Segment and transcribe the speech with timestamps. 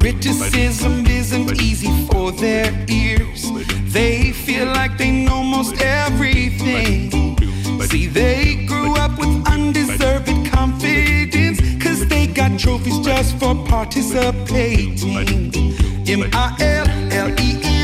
[0.00, 3.50] Criticism isn't easy for their ears.
[3.84, 7.10] They feel like they know most everything.
[7.82, 11.60] See, they grew up with undeserved confidence.
[11.82, 15.16] Cause they got trophies just for participating.
[16.08, 17.79] M I L L E N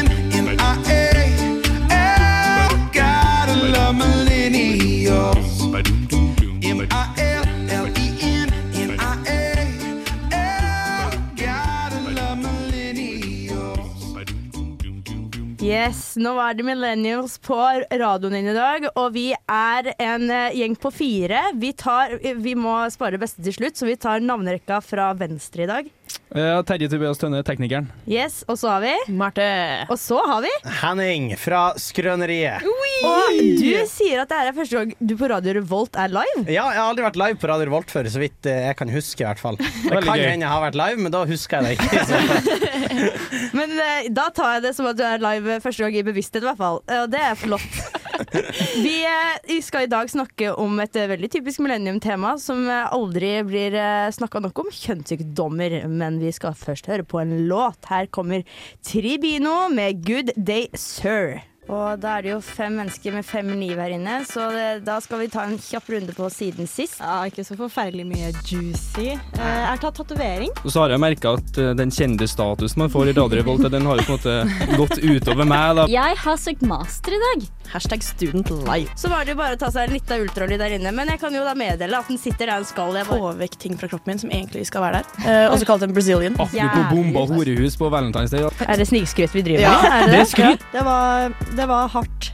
[15.66, 20.54] Yes, nå er det Millennials på radioen din i dag, og vi er en eh,
[20.60, 21.40] gjeng på fire.
[21.58, 25.66] Vi, tar, vi må spare det beste til slutt, så vi tar navnerekka fra venstre
[25.66, 25.90] i dag.
[26.36, 27.88] Ja, Terje Tobias Tønne, teknikeren.
[28.06, 29.46] Yes, og så har vi Marte.
[29.90, 30.50] Og så har vi
[30.82, 32.62] Henning fra Skrøneriet.
[33.06, 36.44] Og du sier at det er første gang du på Radio Revolt er live.
[36.46, 38.92] Ja, jeg har aldri vært live på Radio Revolt før, så vidt eh, jeg kan
[38.92, 39.22] huske.
[39.24, 41.78] i hvert fall Det kan hende jeg har vært live, men da husker jeg det
[41.80, 42.64] ikke.
[43.56, 43.72] Men
[44.12, 46.60] da tar jeg det som at du er live første gang i bevissthet, i hvert
[46.60, 46.82] fall.
[46.88, 47.70] Eh, Og det er flott.
[48.84, 52.86] Vi, eh, vi skal i dag snakke om et eh, veldig typisk millennium-tema som eh,
[52.96, 53.76] aldri blir
[54.16, 55.82] snakka nok om, kjønnssykdommer.
[55.92, 57.84] Men vi skal først høre på en låt.
[57.90, 58.46] Her kommer
[58.80, 61.42] Tribino med 'Good Day Sir'.
[61.66, 65.00] Og da er det jo fem mennesker med fem liv her inne, så det, da
[65.02, 67.00] skal vi ta en kjapp runde på siden sist.
[67.02, 69.08] Ja, ikke så forferdelig mye juicy.
[69.16, 70.52] Eh, jeg har tatt tatovering.
[70.62, 73.88] Og så har jeg merka at eh, den kjendisstatusen man får i Radio Revolt, den
[73.90, 75.74] har jo på en måte gått utover meg.
[75.80, 75.88] da.
[75.90, 77.46] Jeg har søkt master i dag.
[77.72, 78.94] Hashtag student life.
[78.94, 81.18] Så var det jo bare å ta seg en lita ultralyd der inne, men jeg
[81.18, 82.94] kan jo da meddele at den sitter der den skal.
[82.94, 85.26] Jeg Få vekk ting fra kroppen min som egentlig skal være der.
[85.26, 86.38] Eh, også kalt en Brazilian.
[86.38, 88.46] Apropos bomba horehus på Valentine's Day.
[88.66, 89.90] er det snikskryt vi driver Ja, med?
[89.90, 90.20] Er det Det det?
[90.22, 90.64] er skryt.
[90.72, 92.32] Det var, det var hardt.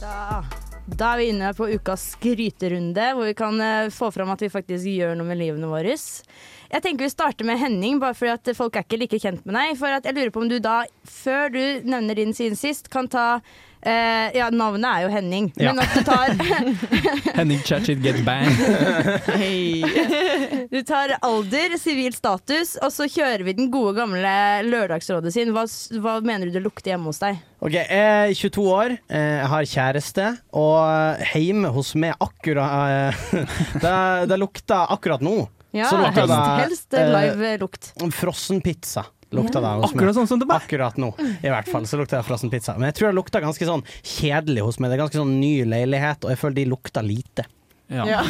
[0.00, 0.42] Da,
[0.86, 4.50] da er vi inne på ukas skryterunde, hvor vi kan eh, få fram at vi
[4.50, 5.94] faktisk gjør noe med livene våre.
[6.72, 9.52] Jeg tenker vi starter med Henning, bare fordi at folk er ikke like kjent med
[9.58, 9.74] deg.
[9.76, 13.08] For at jeg lurer på om du da, før du nevner din siden sist, kan
[13.12, 13.42] ta
[13.82, 15.72] Uh, Ja, navnet er jo Henning, Ja.
[15.72, 16.30] men at du tar,
[17.36, 18.46] Henning Chachit get bang.
[20.70, 24.30] du tar alder, sivil status, og så kjører vi den gode gamle
[24.68, 25.50] Lørdagsrådet sin.
[25.50, 25.66] Hva,
[25.98, 27.42] hva mener du det lukter hjemme hos deg?
[27.58, 30.30] Ok, Jeg er 22 år, eh, jeg har kjæreste,
[30.62, 30.78] og
[31.34, 33.18] hjemme hos meg akkurat
[33.82, 33.98] det,
[34.30, 35.40] det lukter akkurat nå.
[35.72, 37.92] Ja, Så lukta helst, det, helst eh, live lukt.
[38.12, 39.96] Frossenpizza lukter det hos meg.
[39.96, 40.60] Akkurat sånn som det var.
[40.60, 41.08] Akkurat nå,
[41.40, 42.76] i hvert fall, så lukta det frossenpizza.
[42.76, 44.92] Men jeg tror det lukter ganske sånn kjedelig hos meg.
[44.92, 47.48] Det er ganske sånn ny leilighet, og jeg føler de lukter lite.
[47.92, 48.06] Ja.
[48.08, 48.20] Ja.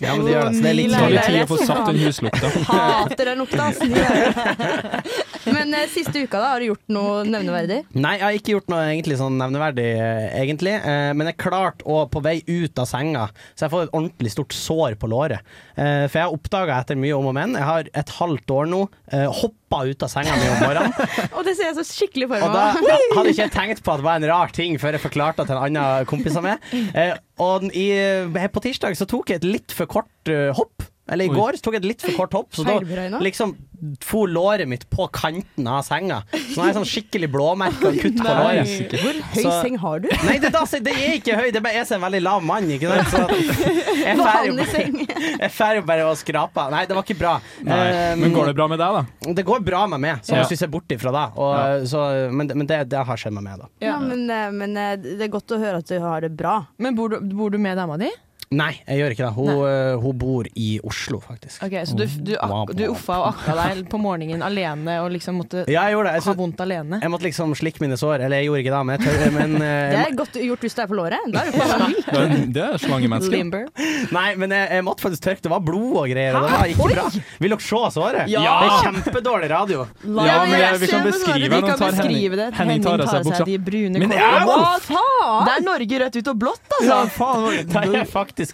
[0.00, 1.82] Ja, men de gjør det, så det er litt har sånn tid å få satt
[1.90, 2.50] den huslukta.
[2.70, 3.68] Hater den lukta.
[5.52, 7.80] Men eh, siste uka, da, har du gjort noe nevneverdig?
[7.96, 10.74] Nei, jeg har ikke gjort noe egentlig sånn nevneverdig, eh, egentlig.
[10.80, 14.32] Eh, men jeg klarte å, på vei ut av senga, så jeg får et ordentlig
[14.34, 15.44] stort sår på låret.
[15.76, 18.70] Eh, for jeg har oppdaga etter mye om og men, jeg har et halvt år
[18.72, 21.14] nå, eh, hoppa ut av senga mi om morgenen.
[21.36, 22.90] Og det ser jeg så skikkelig for Og da meg.
[22.90, 25.42] ja, hadde ikke jeg tenkt på at det var en rar ting før jeg forklarte
[25.42, 26.68] det til en annen kompis av meg.
[26.94, 30.86] Eh, og i, eh, på tirsdag så tok jeg et litt for kort eh, hopp.
[31.08, 31.36] Eller i Oi.
[31.36, 32.80] går så tok jeg et litt for kort hopp, så da
[33.22, 33.54] liksom
[34.02, 36.22] for låret mitt på kanten av senga.
[36.32, 38.94] Så nå har jeg sånn skikkelig blåmerke og kutt på låret.
[39.02, 40.08] Hvor høy Så- seng har du?
[40.24, 42.22] Nei, det, da, det er ikke høy, det er bare jeg som er en veldig
[42.24, 42.70] lav mann.
[42.72, 43.12] Ikke sant?
[43.12, 43.20] Så
[44.02, 44.56] jeg drar jo,
[45.76, 46.70] jeg bare og skraper.
[46.72, 47.36] Nei, det var ikke bra.
[47.60, 49.32] Um, Men går det bra med deg, da?
[49.38, 50.42] Det går bra med meg, så Ja.
[50.42, 51.26] hvis vi ser bort ifra det.
[51.36, 53.68] Og, så, men men det, det har skjedd med meg, da.
[53.84, 56.58] Ja, men, eh, men eh, det er godt å høre at du har det bra.
[56.78, 58.10] Men bor du, bor du med dama di?
[58.54, 59.32] Nei, jeg gjør ikke det.
[59.34, 61.64] Hun, øh, hun bor i Oslo, faktisk.
[61.66, 65.40] Ok, Så du, du, ak du uffa og akka deg på morgenen alene og liksom
[65.40, 67.00] måtte Ja, jeg jeg, så, ha vondt alene?
[67.02, 68.22] jeg måtte liksom slikke mine sår.
[68.22, 70.78] Eller jeg gjorde ikke det, men jeg tør, men, øh, Det er godt gjort hvis
[70.78, 71.26] du er på låret.
[71.34, 73.32] Da er du på Det er, det er slangemenneske.
[73.34, 73.66] Limber?
[74.14, 75.42] Nei, men jeg, jeg måtte faktisk tørke.
[75.48, 77.08] Det var blod og greier, og det var ikke bra.
[77.42, 78.30] Vil dere se såret?
[78.30, 78.46] Ja!
[78.62, 79.88] Det er kjempedårlig radio.
[80.06, 81.50] Ja, men jeg, vi kan beskrive det.
[81.50, 82.48] Vi kan tar beskrive det.
[82.60, 83.42] Henning tar av seg buksa.
[83.50, 84.30] de brune Men ja!
[84.46, 85.42] Hva faen?
[85.50, 86.86] Det er Norge rødt, ut og blått, altså!
[86.94, 87.74] Ja, faen.
[87.74, 88.50] Det er faktisk det.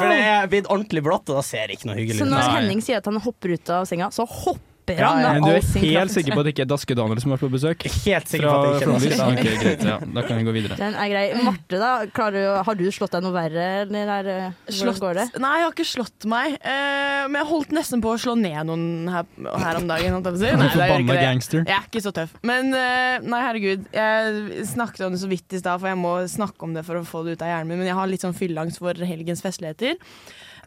[0.00, 2.52] For det er blitt ordentlig blått, og da ser det ikke noe hyggelig Så når
[2.56, 5.62] Henning sier at han hopper ut av senga, så hopper Ja, ja, Men du er
[5.62, 7.84] helt sikker på at det ikke er Daskedaniel som har vært på besøk?
[8.02, 9.18] Helt sikker på at det ikke er Flåmlys?
[9.20, 9.42] norsk.
[9.42, 9.84] Ok, greit.
[9.86, 10.78] Ja, da kan vi gå videre.
[10.80, 11.22] Den er grei.
[11.46, 11.92] Marte, da.
[12.34, 13.68] Du, har du slått deg noe verre?
[13.84, 14.30] Eller er,
[14.72, 15.26] Slått, går det?
[15.42, 16.58] nei, jeg har ikke slått meg.
[16.64, 19.28] Uh, men jeg holdt nesten på å slå ned noen her,
[19.64, 20.18] her om dagen.
[20.18, 20.58] holdt jeg.
[20.62, 21.24] Nei, gjør ikke det.
[21.28, 21.62] gangster.
[21.62, 22.34] Jeg er ikke så tøff.
[22.46, 23.86] Men uh, nei, herregud.
[23.94, 26.98] Jeg snakket om det så vidt i stad, for jeg må snakke om det for
[26.98, 27.82] å få det ut av hjernen min.
[27.84, 30.00] Men jeg har litt sånn fylleangst for helgens festligheter.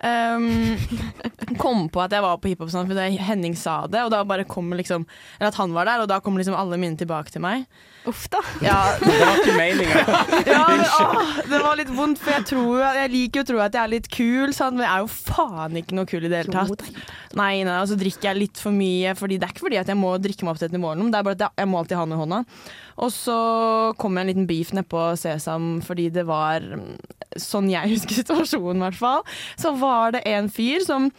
[0.06, 0.78] Um,
[1.58, 4.46] kom på at jeg var på hiphop sånn, fordi Henning sa det, og da bare
[4.46, 5.08] kom liksom
[5.40, 7.66] Eller at han var der, og da kommer liksom alle mine tilbake til meg.
[8.06, 8.42] Uff da.
[8.62, 10.04] Ja, Det var ikke meninga.
[10.54, 10.86] ja men,
[11.50, 13.94] det var litt vondt, for jeg, tror, jeg liker jo å tro at jeg er
[13.96, 14.78] litt kul, sant?
[14.78, 16.86] men jeg er jo faen ikke noe kul i det hele tatt.
[17.36, 19.90] Nei, nei, og så drikker jeg litt for mye, fordi det er ikke fordi at
[19.92, 21.82] jeg må drikke meg opp til et nivå, det er bare at jeg, jeg må
[21.82, 22.44] alltid ha noe i hånda.
[23.06, 23.40] Og så
[24.00, 26.64] kom jeg en liten beef nedpå Sesam fordi det var
[27.36, 29.24] Sånn jeg husker situasjonen, i hvert fall.
[29.60, 31.10] Så var det en fyr som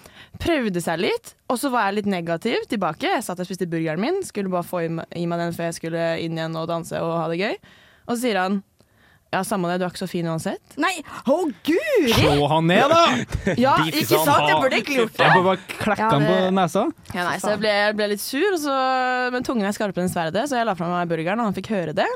[0.40, 3.10] prøvde seg litt, og så var jeg litt negativ tilbake.
[3.16, 6.06] Jeg satt og spiste burgeren min, skulle bare få i meg, den før jeg skulle
[6.24, 7.60] inn igjen og danse og ha det gøy.
[8.06, 8.62] Og så sier han
[9.34, 10.76] ja, samme det, du er ikke så fin uansett.
[10.80, 10.92] Nei,
[11.28, 11.34] å
[11.66, 12.12] guri!
[12.14, 13.00] Slå han ned, da!
[13.58, 14.30] Ja, ikke sant?
[14.48, 15.24] Jeg burde egentlig gjort det.
[15.26, 16.84] Jeg burde bare klekke Ja, han på nesa.
[17.12, 18.76] Ja, nei, så jeg ble, ble litt sur, og så,
[19.34, 21.72] men tungen er skarpere enn sverdet, så jeg la fra meg burgeren, og han fikk
[21.74, 22.08] høre det.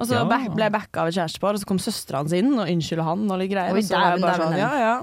[0.00, 0.24] Og så Ja.
[0.30, 3.06] back, ble jeg backa av et kjærestepar, og så kom søstera hans inn og unnskylda
[3.12, 3.76] han og litt greier.
[3.76, 4.94] Oi, og så var jeg bare sånn, ja, ja.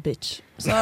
[0.00, 0.40] Bitch.
[0.60, 0.72] Så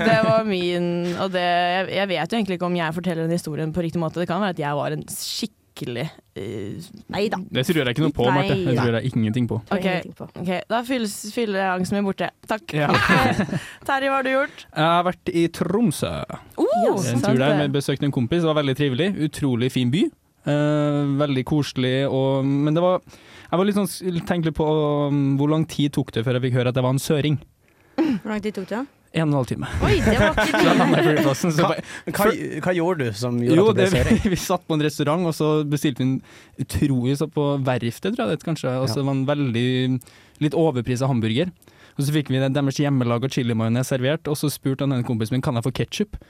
[0.00, 3.32] det var min Og det, jeg, jeg vet jo egentlig ikke om jeg forteller den
[3.36, 4.20] historien på riktig måte.
[4.20, 5.56] Det kan være at jeg var en skikkelig
[5.88, 7.38] eh, Nei da.
[7.40, 8.58] Det tror jeg ikke noe på, Nei, Marte.
[8.66, 9.60] Det tror jeg ingenting på.
[9.72, 9.88] Ok.
[10.42, 10.60] okay.
[10.70, 12.30] da fylles fylleangsten min borte.
[12.50, 12.76] Takk.
[12.76, 12.90] Ja.
[13.88, 14.64] Terje, hva har du gjort?
[14.68, 16.14] Jeg har vært i Tromsø.
[16.60, 18.44] Oh, En tur der med besøkte en kompis.
[18.44, 19.10] Det var veldig trivelig.
[19.28, 20.06] Utrolig fin by.
[20.40, 24.64] Uh, veldig koselig og Men det var Jeg var litt sånn tenkte på
[25.12, 27.36] um, hvor lang tid tok det før jeg fikk høre at jeg var en søring.
[28.00, 28.80] Hvor lang tid tok det?
[29.10, 29.68] En og en halv time.
[29.82, 31.70] Oi, det var ikke Hva,
[32.14, 32.26] hva,
[32.62, 34.18] hva gjorde du som gjorde Jo, at du ble serie?
[34.22, 36.20] Vi, vi satt på en restaurant, og så bestilte vi en
[36.62, 38.76] utrolig så på Verftet, tror jeg det kanskje.
[38.78, 39.66] Og så var en veldig
[40.46, 41.50] litt overprisa hamburger.
[41.98, 45.34] Og så fikk vi den deres hjemmelaga chilimajones servert, og så spurte han en kompis
[45.34, 46.20] min kan jeg få ketsjup.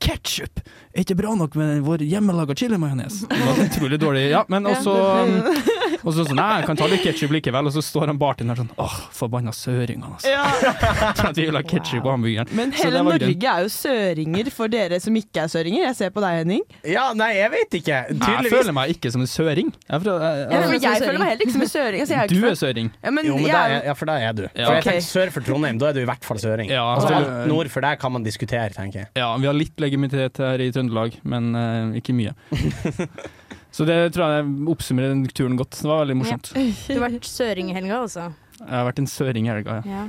[0.00, 0.62] Ketsjup!
[0.94, 3.20] Er ikke bra nok med vår hjemmelaga chilimajones.
[3.28, 4.22] Det var utrolig dårlig.
[4.32, 4.94] Ja, men også
[6.04, 7.66] Og så sånn, nei, jeg kan ta litt ketsjup likevel.
[7.70, 10.30] Og så står han bartenderen sånn, åh, forbanna søringene, altså.
[10.30, 10.44] Ja.
[11.18, 12.50] For at vi vil ha ketsjup på hamburgeren.
[12.56, 13.02] Men hele.
[13.10, 15.84] Norge er jo søringer for dere som ikke er søringer.
[15.88, 16.64] Jeg ser på deg, Henning.
[16.88, 18.00] Ja, nei, jeg vet ikke.
[18.10, 18.50] Tydeligvis.
[18.50, 19.72] Jeg føler meg ikke som en søring.
[19.90, 22.00] Jeg, fra- jeg, jeg, for jeg føler meg heller ikke som en søring.
[22.04, 22.90] Altså, jeg er du er søring.
[23.04, 24.42] Ja, men Jo, men jeg er- ja, for da er du.
[24.54, 24.66] Ja.
[24.66, 26.70] For jeg tenker Sør for Trondheim, da er du i hvert fall søring.
[26.70, 29.08] Ja, altså, altså, alt nord for deg kan man diskutere, tenker jeg.
[29.18, 32.34] Ja, vi har litt legitimitet her i Trøndelag, men uh, ikke mye.
[33.72, 35.78] Så det tror jeg oppsummerer den turen godt.
[35.78, 36.52] Det var veldig morsomt.
[36.54, 38.28] Du har vært søring i helga, altså.
[38.60, 40.00] Jeg har vært en søring i helga, ja.
[40.02, 40.04] Ja.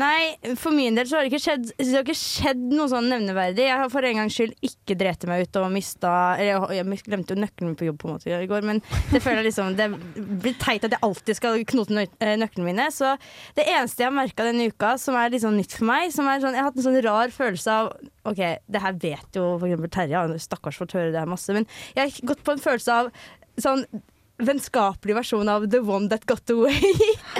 [0.00, 3.08] Nei, for min del så har det ikke skjedd, det har ikke skjedd noe sånn
[3.10, 3.66] nevneverdig.
[3.66, 7.34] Jeg har for en gangs skyld ikke drept meg ut og mista Eller jeg, glemte
[7.34, 8.80] jo nøkkelen min på jobb på en måte i går, men
[9.10, 9.88] det føler jeg liksom Det
[10.44, 12.86] blir teit at jeg alltid skal knote nø eh, nøklene mine.
[12.94, 13.12] Så
[13.58, 16.30] det eneste jeg har merka denne uka som er litt sånn nytt for meg, som
[16.30, 17.92] er sånn Jeg har hatt en sånn rar følelse av
[18.30, 21.68] OK, det her vet jo eksempel Terje, han stakkars fått høre det her masse, men
[21.96, 23.12] jeg har gått på en følelse av
[23.60, 23.84] sånn
[24.46, 26.94] vennskapelig versjon av The One That Got Away.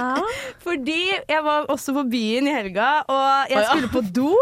[0.66, 4.34] Fordi jeg var også på byen i helga, og jeg skulle på do.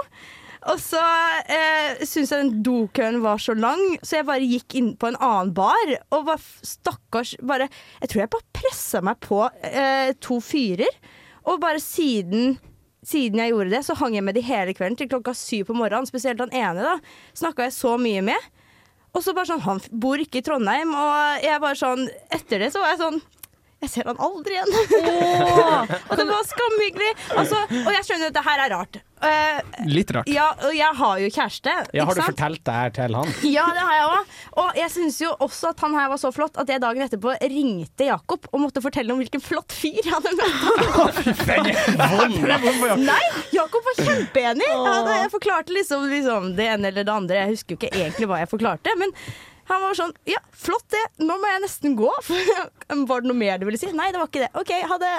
[0.69, 1.01] Og så
[1.49, 5.19] eh, syntes jeg den dokøen var så lang, så jeg bare gikk inn på en
[5.23, 5.95] annen bar.
[6.15, 7.69] Og var stakkars bare
[8.03, 10.99] Jeg tror jeg bare pressa meg på eh, to fyrer.
[11.49, 12.59] Og bare siden
[13.09, 15.77] siden jeg gjorde det, så hang jeg med de hele kvelden til klokka syv på
[15.79, 16.09] morgenen.
[16.09, 16.97] Spesielt han ene, da.
[17.39, 18.49] Snakka jeg så mye med.
[19.19, 22.71] Og så bare sånn, Han bor ikke i Trondheim, og jeg bare sånn Etter det
[22.75, 23.21] så var jeg sånn
[23.79, 24.73] Jeg ser han aldri igjen.
[26.11, 27.11] og det var skamhyggelig.
[27.39, 28.99] Altså, og jeg skjønner at det her er rart.
[29.19, 30.29] Uh, Litt rart.
[30.31, 31.75] ja, og jeg har jo kjæreste.
[31.95, 32.33] Ja, har du sant?
[32.33, 33.31] fortalt det her til han?
[33.47, 34.33] Ja, det har jeg òg.
[34.63, 37.35] Og jeg syns jo også at han her var så flott at jeg dagen etterpå
[37.55, 41.23] ringte Jakob og måtte fortelle om hvilken flott fyr jeg hadde møtt.
[43.09, 43.23] Nei,
[43.55, 44.67] Jakob var kjempeenig.
[44.67, 47.43] Jeg, hadde, jeg forklarte liksom, liksom det ene eller det andre.
[47.45, 48.99] Jeg husker jo ikke egentlig hva jeg forklarte.
[48.99, 49.15] Men
[49.69, 51.03] han var sånn Ja, flott det.
[51.25, 52.09] Nå må jeg nesten gå.
[53.09, 53.91] Var det noe mer du ville si?
[53.93, 54.49] Nei, det var ikke det.
[54.57, 55.13] OK, ha det.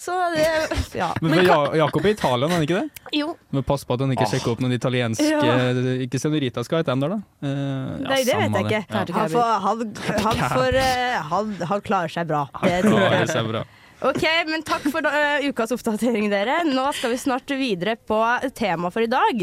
[0.00, 0.46] Så det
[1.00, 1.10] Ja.
[1.20, 3.02] Men men ja, Jakob er Italia, er han ikke det?
[3.20, 5.58] Jo, Men pass på at han ikke sjekker opp noen italienske Ja.
[6.06, 7.20] Ikke Senorita skal hete dem der, da.
[7.44, 8.82] Nei, ja, det vet jeg ikke.
[8.88, 9.04] Ja.
[9.20, 9.84] Han, får, han,
[10.24, 12.46] han, får, eh, han, han klarer seg bra.
[12.64, 13.28] Det Ja, tror det jeg.
[13.34, 13.62] ser bra.
[14.00, 16.62] Ok, men takk for uh, ukas oppdatering, dere.
[16.64, 18.16] Nå skal vi snart videre på
[18.56, 19.42] temaet for i dag.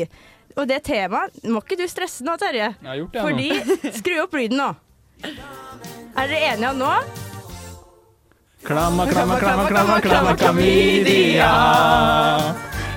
[0.57, 2.73] Og det temaet Må ikke du stresse nå, Terje.
[2.81, 3.93] Jeg har gjort det jeg nå.
[3.99, 4.69] Skru opp lyden nå.
[6.17, 6.91] Er dere enige om nå?
[8.67, 11.51] Klamma, klamma, klamma, klamma, klamma, klamydia.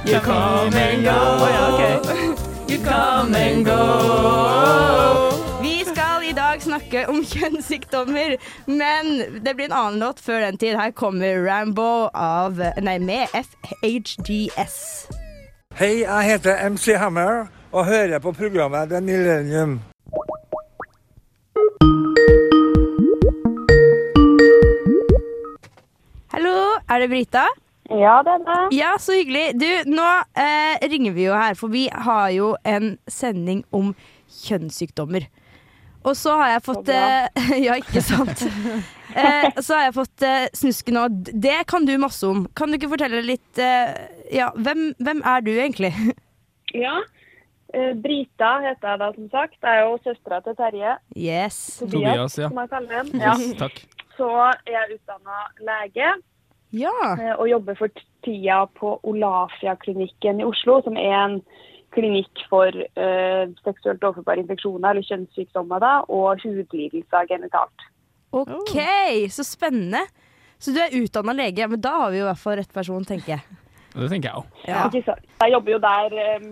[0.09, 1.21] You come and go.
[2.71, 3.81] You come and go.
[5.61, 8.37] Vi skal i dag snakke om kjønnssykdommer,
[8.71, 10.79] men det blir en annen låt før den tid.
[10.79, 14.79] Her kommer Rambo av Nei, med FHDS.
[15.79, 19.81] Hei, jeg heter MC Hammer og hører på programmet The Millennium.
[26.33, 26.55] Hallo,
[26.91, 27.45] er det Brita?
[27.91, 28.59] Ja, det er det.
[28.77, 29.47] Ja, så hyggelig.
[29.61, 30.07] Du, nå
[30.39, 33.95] eh, ringer vi jo her, for vi har jo en sending om
[34.45, 35.27] kjønnssykdommer.
[36.05, 38.47] Og så har jeg fått eh, Ja, ikke sant?
[39.17, 41.05] Eh, så har jeg fått eh, snusken nå.
[41.33, 42.45] Det kan du masse om.
[42.57, 43.95] Kan du ikke fortelle litt eh,
[44.35, 45.93] Ja, hvem, hvem er du egentlig?
[46.71, 47.01] Ja.
[47.75, 49.57] Eh, Brita heter jeg da, som sagt.
[49.63, 50.93] Jeg er jo søstera til Terje.
[51.19, 51.57] Yes.
[51.83, 52.47] Tobias, ja.
[52.51, 53.11] som jeg kaller ham.
[53.19, 53.33] Ja.
[53.41, 53.81] Yes, takk.
[54.15, 56.13] Så er jeg utdanna lege
[56.79, 56.95] Ja.
[57.17, 57.91] eh, og jobber for
[58.23, 61.41] tida på Olafia-klinikken i Oslo, som er en
[61.95, 67.87] klinikk for eh, seksuelt overførbare infeksjoner eller kjønnssykdommer da, og hudlidelser genitalt.
[68.31, 68.77] OK,
[69.33, 70.05] så spennende.
[70.61, 73.05] Så du er utdanna lege, men da har vi jo i hvert fall rett person,
[73.09, 73.61] tenker jeg.
[73.97, 74.59] Det tenker jeg òg.
[74.69, 74.85] Ja.
[74.87, 75.17] Ikke?
[75.43, 76.45] Jeg jobber jo der eh,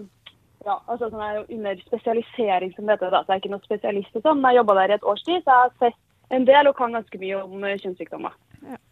[0.67, 3.13] ja, altså sånn er under spesialisering, som det heter.
[3.15, 5.07] da, så Jeg er ikke noen spesialist, og sånn, men jeg jobba der i et
[5.13, 7.79] års tid, så jeg har sett en del og kan ganske mye om kjønnssykdommer.
[7.85, 8.35] kjønnssykdommer.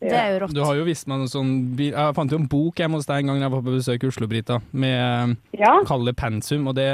[0.00, 0.54] Det er jo rått.
[0.54, 1.50] Du har jo vist meg noe sånn
[1.80, 4.10] Jeg fant jo en bok hjemme hos deg en gang jeg var på besøk i
[4.12, 6.90] Oslo, Brita, med Ja, Kalle pensum, og det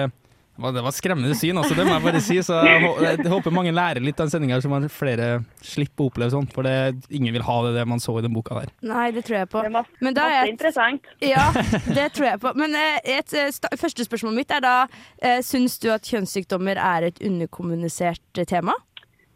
[0.71, 2.38] det var skremmende syn, altså, det må jeg bare si.
[2.45, 5.28] Så jeg, håper mange lærer litt av den sendinga, så man flere
[5.64, 6.52] slipper å oppleve sånt.
[6.54, 8.73] For det, ingen vil ha det, det man så i den boka der.
[8.87, 9.64] Nei, det tror jeg på.
[9.66, 11.12] det masse, Men da er masse interessant.
[11.33, 11.49] Ja,
[11.88, 12.52] det tror jeg på.
[12.59, 14.76] Men eh, et eh, første spørsmål mitt er da
[15.23, 18.75] eh, Syns du at kjønnssykdommer er et underkommunisert tema?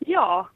[0.07, 0.47] Ja,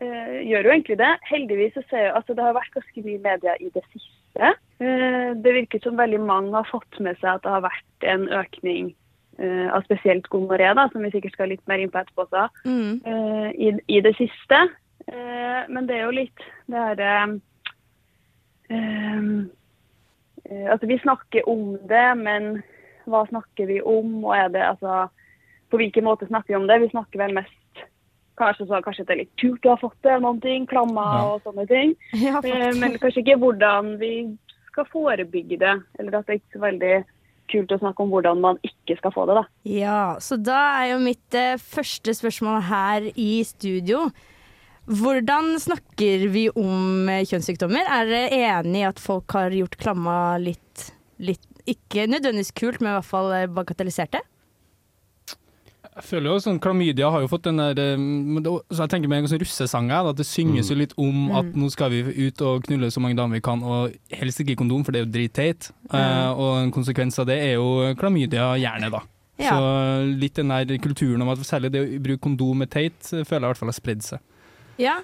[0.00, 1.12] eh, gjør jo egentlig det.
[1.30, 4.54] Heldigvis så ser jeg altså det har vært ganske mye media i det siste.
[4.78, 8.28] Eh, det virker som veldig mange har fått med seg at det har vært en
[8.40, 8.92] økning
[9.38, 13.00] eh, av spesielt gonoré, som vi sikkert skal litt mer inn på etterpå også, Mm.
[13.06, 14.62] uh, i, i det siste.
[15.08, 17.40] Uh, men det er jo litt det herre
[20.48, 22.62] Altså, vi snakker om det, men
[23.08, 24.24] hva snakker vi om?
[24.24, 25.06] Og er det altså
[25.70, 26.78] På hvilken måte snakker vi om det?
[26.82, 27.54] Vi snakker vel mest
[28.38, 31.22] Kanskje, så, kanskje det er litt kult å ha fått det, noen ting, klammer Ja.
[31.34, 31.96] og sånne ting.
[32.22, 32.38] Ja.
[32.78, 34.12] Men kanskje ikke hvordan vi
[34.68, 35.72] skal forebygge det.
[35.98, 36.92] Eller at det er ikke så veldig
[37.50, 39.38] kult å snakke om hvordan man ikke skal få det.
[39.40, 39.44] da.
[39.68, 44.08] Ja, så da er jo mitt eh, første spørsmål her i studio.
[44.88, 47.90] Hvordan snakker vi om eh, kjønnssykdommer?
[47.98, 50.90] Er dere enig i at folk har gjort klamma litt,
[51.20, 54.24] litt Ikke nødvendigvis kult, men i hvert fall eh, bagatellisert det?
[55.98, 58.02] Jeg føler jo sånn, Klamydia har jo fått den der eh,
[58.70, 61.50] så Jeg tenker med en sånn russesang her, at det synges jo litt om at
[61.58, 64.86] nå skal vi ut og knulle så mange damer vi kan, og helst ikke kondom,
[64.86, 65.70] for det er jo dritteit.
[65.90, 69.02] Uh, og en konsekvens av det er jo klamydia gjerne, da.
[69.38, 69.54] Ja.
[69.54, 73.22] Så litt den der kulturen om at særlig det å bruke kondom er teit, eh,
[73.22, 74.22] føler jeg i hvert fall har spredd seg.
[74.78, 74.96] Ja.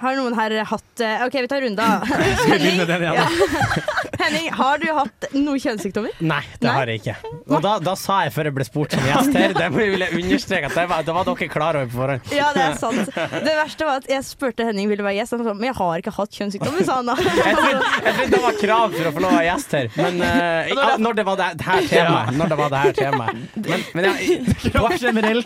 [0.00, 2.04] Har noen her hatt eh, OK, vi tar runde, da.
[2.40, 4.11] Skal vi begynne med den igjen, da?
[4.22, 6.14] Henning, har du hatt noen kjønnssykdommer?
[6.22, 6.74] Nei, det Nei?
[6.76, 7.14] har jeg ikke.
[7.52, 10.16] Og da, da sa jeg før jeg ble spurt som gjest her, det vil jeg
[10.20, 12.32] understreke at det var, det var dere klar over på forhånd.
[12.36, 13.10] Ja, det er sant.
[13.12, 15.76] Det verste var at jeg spurte Henning ville være gjest, og han sa men jeg
[15.80, 17.16] har ikke hatt kjønnssykdommer, sa han da.
[17.42, 20.96] Jeg trodde, det var krav for å få lov å være gjest her, men uh,
[21.02, 22.36] når det var det her temaet.
[22.38, 23.42] Når det var det her temaet.
[23.62, 24.38] Men, men jeg,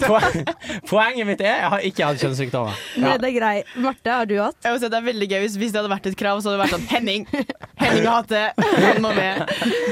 [0.03, 2.81] po- poenget mitt er jeg har ikke hatt kjønnssykdommer.
[3.03, 3.55] Nei, det er grei.
[3.83, 4.59] Marte, har du hatt?
[4.65, 6.41] Jeg må si at Det er veldig gøy hvis, hvis det hadde vært et krav,
[6.43, 7.27] så hadde det vært sånn Henning!
[7.81, 8.45] Henning har hatt det.
[8.67, 9.43] Han må med.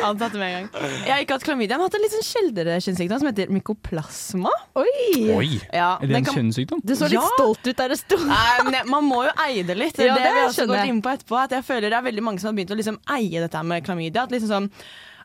[0.02, 0.84] Han tatt det med en gang.
[1.04, 3.28] Jeg har ikke hatt klamydia, men jeg har hatt en litt sånn sjeldnere kjønnssykdom som
[3.30, 4.52] heter mykoplasma.
[4.80, 5.30] Oi!
[5.36, 5.48] Oi.
[5.72, 6.82] Ja, Er det en kan- kjønnssykdom?
[6.84, 7.28] Du så litt Ja.
[7.38, 8.16] stolt ut der det sto.
[8.24, 9.98] Nei, Man må jo eie det litt.
[9.98, 11.40] Ja, det det vi jeg også skjønner inn på etterpå.
[11.44, 13.84] At jeg føler det er veldig mange som har begynt å liksom eie dette med
[13.84, 14.22] klamydia.
[14.24, 14.70] At, liksom sånn,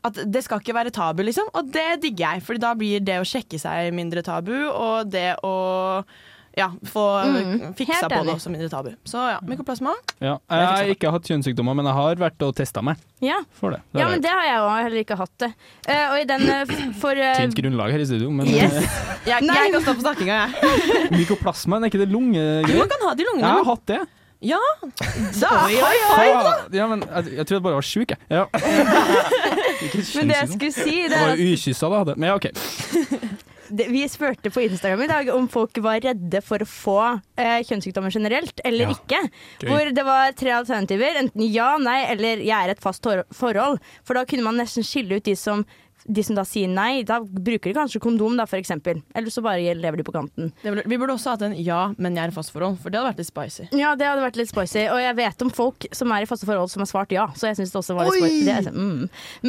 [0.03, 1.49] at det skal ikke være tabu, liksom.
[1.53, 5.35] Og det digger jeg, for da blir det å sjekke seg mindre tabu, og det
[5.43, 6.03] å
[6.59, 8.89] ja, få Mm, fiksa helt på det også mindre tabu.
[9.07, 9.93] Så ja, mykoplasma.
[10.19, 10.35] Ja.
[10.51, 13.39] Jeg har ikke hatt kjønnssykdommer, men jeg har vært og testa meg Ja.
[13.55, 13.81] for det.
[13.93, 15.51] det ja, men det har jeg òg heller ikke hatt det.
[15.87, 18.77] Uh, og i den eh, for uh, Tynt grunnlag her i studio, men Yes.
[19.29, 21.11] Jeg, jeg kan stå på snakkinga, jeg.
[21.19, 22.79] mykoplasma, er ikke det lungegreier?
[22.79, 23.99] Man kan ha det i Jeg har hatt det.
[24.39, 26.71] Ja, da, Faen.
[26.71, 28.19] Ja, men jeg, jeg trodde jeg bare var sjuk, jeg.
[28.31, 28.45] Ja.
[30.15, 32.15] Men det jeg skulle si, det Det er var jo ukyssa da.
[32.15, 33.45] Men ja, OK.
[33.69, 36.97] Det, vi spurte på Instagram i dag om folk var redde for å få
[37.39, 38.95] eh, kjønnssykdommer generelt, eller Ja.
[38.95, 39.21] ikke.
[39.63, 39.69] Gøy.
[39.69, 41.19] Hvor det var tre alternativer.
[41.23, 43.79] Enten ja, nei eller jeg er et fast forhold.
[44.03, 45.65] For da kunne man nesten skille ut de som
[46.09, 49.01] de som da sier nei, da bruker de kanskje kondom, da, for eksempel.
[49.13, 50.47] Eller så bare lever de på kanten.
[50.63, 53.11] Vi burde også hatt en ja, men jeg er i fast forhold, for det hadde
[53.11, 53.67] vært litt spicy.
[53.77, 54.85] Ja, det hadde vært litt spicy.
[54.89, 57.51] Og jeg vet om folk som er i faste forhold som har svart ja, så
[57.51, 58.73] jeg syns det også var litt spicy.
[58.73, 59.03] Mm.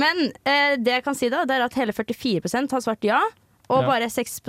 [0.04, 3.22] Men eh, det jeg kan si da, det er at hele 44% har svart ja,
[3.70, 3.88] og Ja.
[3.88, 4.40] bare 6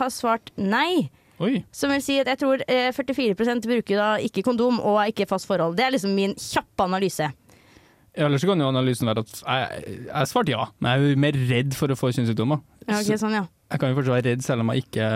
[0.00, 1.10] har svart nei.
[1.38, 1.64] Oi.
[1.70, 3.34] Som vil si at jeg tror eh, 44
[3.66, 5.76] bruker da ikke kondom og er ikke i fast forhold.
[5.76, 7.28] Det er liksom min kjappe analyse.
[8.16, 11.10] Ja, Ellers så kan jo analysen være at jeg, jeg svarte ja, men jeg er
[11.12, 12.62] jo mer redd for å få kjønnssykdommer.
[12.86, 13.42] Ja, ok, sånn, ja.
[13.66, 15.06] Jeg kan jo fortsatt være redd selv om jeg ikke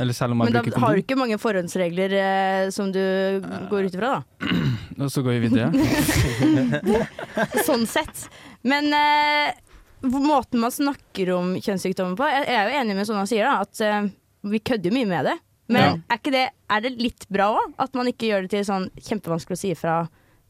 [0.00, 3.02] Eller selv om jeg Men da har du ikke mange forhåndsregler eh, som du
[3.68, 4.48] går ut ifra, da.
[5.04, 5.68] Og så går vi videre.
[7.68, 8.24] Sånn sett.
[8.66, 9.52] Men eh,
[10.00, 13.64] måten man snakker om kjønnssykdommer på Jeg er jo enig med sånn han sier, da,
[13.66, 15.36] at uh, vi kødder mye med det.
[15.68, 17.74] Men er, ikke det, er det litt bra òg?
[17.82, 19.96] At man ikke gjør det til sånn kjempevanskelig å si ifra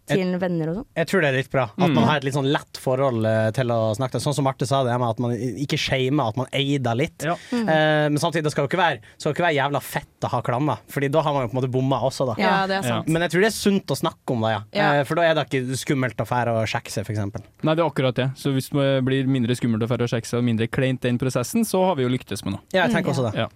[0.09, 0.87] til venner og sånn?
[0.99, 1.65] Jeg tror det er litt bra.
[1.77, 4.21] At man har et litt sånn lett forhold eh, til å snakke.
[4.23, 7.23] Sånn som Marte sa, det med at man ikke shamer, at man eier litt.
[7.27, 7.37] Ja.
[7.53, 10.33] Eh, men samtidig, det skal jo ikke være, skal jo ikke være jævla fett å
[10.33, 12.35] ha klammer, Fordi da har man jo på en måte bomma også, da.
[12.43, 12.97] Ja, det er Ja.
[12.99, 13.09] sant.
[13.09, 14.63] Men jeg tror det er sunt å snakke om det, ja.
[14.73, 14.89] Ja.
[15.01, 17.19] Eh, for da er det ikke skummelt å fære og sjekke seg, f.eks.
[17.63, 18.31] Nei, det er akkurat det.
[18.37, 21.19] Så hvis det blir mindre skummelt å fære og sjekke seg, og mindre kleint den
[21.19, 22.63] prosessen, så har vi jo lyktes med noe.
[22.73, 23.39] Ja, jeg tenker også det.
[23.45, 23.49] Ja.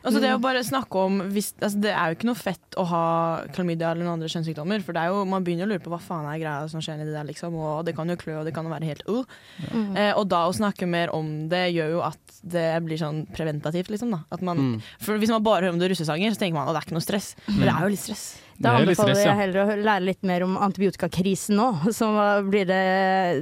[0.00, 2.84] Altså det å bare snakke om hvis, altså Det er jo ikke noe fett å
[2.88, 3.04] ha
[3.54, 4.84] klamydia eller noen andre kjønnssykdommer.
[4.86, 7.00] For det er jo, man begynner å lure på hva faen er greia som skjer
[7.00, 7.56] nedi det der, liksom.
[7.60, 9.24] Og det kan jo klø, og det kan jo være helt uh.
[9.70, 13.92] Eh, og da å snakke mer om det gjør jo at det blir sånn preventativt,
[13.92, 14.16] liksom.
[14.16, 14.80] da at man, Mm.
[15.00, 16.96] For Hvis man bare hører om det russesanger, så tenker man at det er ikke
[16.98, 17.34] noe stress.
[17.48, 18.24] Men det er jo litt stress.
[18.60, 19.30] Da er anbefaler stress, ja.
[19.32, 21.68] jeg heller å lære litt mer om antibiotikakrisen nå.
[21.96, 22.08] Så
[22.50, 22.80] blir det,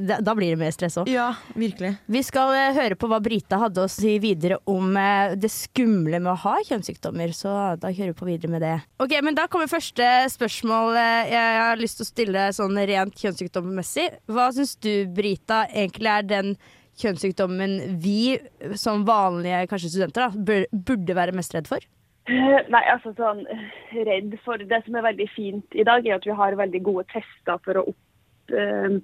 [0.07, 1.11] da- da blir det mer stress òg.
[1.11, 1.91] Ja, virkelig.
[2.07, 6.21] Vi skal eh, høre på hva Brita hadde å si videre om eh, det skumle
[6.23, 8.77] med å ha kjønnssykdommer, så da kjører vi på videre med det.
[9.03, 13.19] Ok, men Da kommer første spørsmål eh, jeg har lyst til å stille sånn rent
[13.19, 14.09] kjønnssykdommessig.
[14.31, 16.55] Hva syns du, Brita, egentlig er den
[16.99, 18.39] kjønnssykdommen vi
[18.79, 21.83] som vanlige kanskje studenter da, burde være mest redd for?
[22.29, 23.65] Eh, Nei, altså sånn eh,
[24.05, 27.07] redd for Det som er veldig fint i dag, er at vi har veldig gode
[27.13, 28.99] tester for å opp, eh,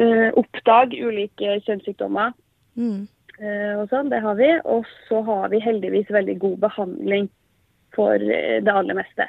[0.00, 2.32] eh, oppdage ulike kjønnssykdommer.
[2.78, 3.06] Mm.
[3.42, 4.50] eh, og sånn, Det har vi.
[4.64, 7.28] Og så har vi heldigvis veldig god behandling
[7.94, 9.28] for det aller meste.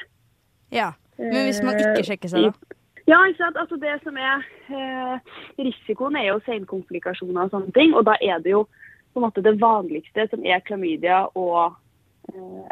[0.72, 0.94] Ja.
[1.18, 2.76] Men hvis man ikke sjekker seg, da?
[3.10, 3.58] Ja, ikke sant?
[3.58, 7.96] Altså det som er eh, Risikoen er jo senkomplikasjoner og sånne ting.
[7.98, 8.66] Og da er det jo
[9.14, 11.74] på en måte det vanligste som er klamydia og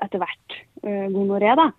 [0.03, 1.53] etter hvert eh, gonoré.
[1.59, 1.71] da.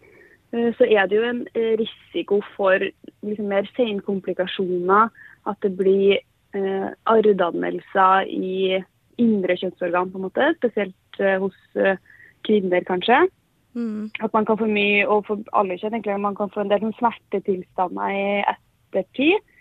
[0.52, 5.10] Eh, så er det jo en eh, risiko for liksom, mer senkomplikasjoner.
[5.48, 6.18] At det blir
[6.56, 8.78] eh, arrdannelser i
[9.18, 10.52] indre kjønnsorgan, på en måte.
[10.60, 12.00] Spesielt eh, hos eh,
[12.46, 13.26] kvinner, kanskje.
[13.74, 14.08] Mm.
[14.24, 16.82] At man kan få mye, og for alle kjønn egentlig, man kan få en del
[16.82, 19.54] sånn smertetilstander i ettertid.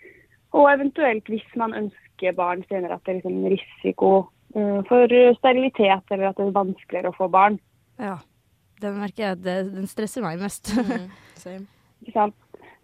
[0.56, 4.12] Og eventuelt hvis man ønsker barn senere, at det er liksom risiko
[4.56, 7.60] eh, for sterilitet, eller at det er vanskeligere å få barn.
[7.98, 8.18] Ja.
[8.78, 10.70] Den merker jeg det, den stresser meg mest.
[11.42, 12.36] Ikke sant?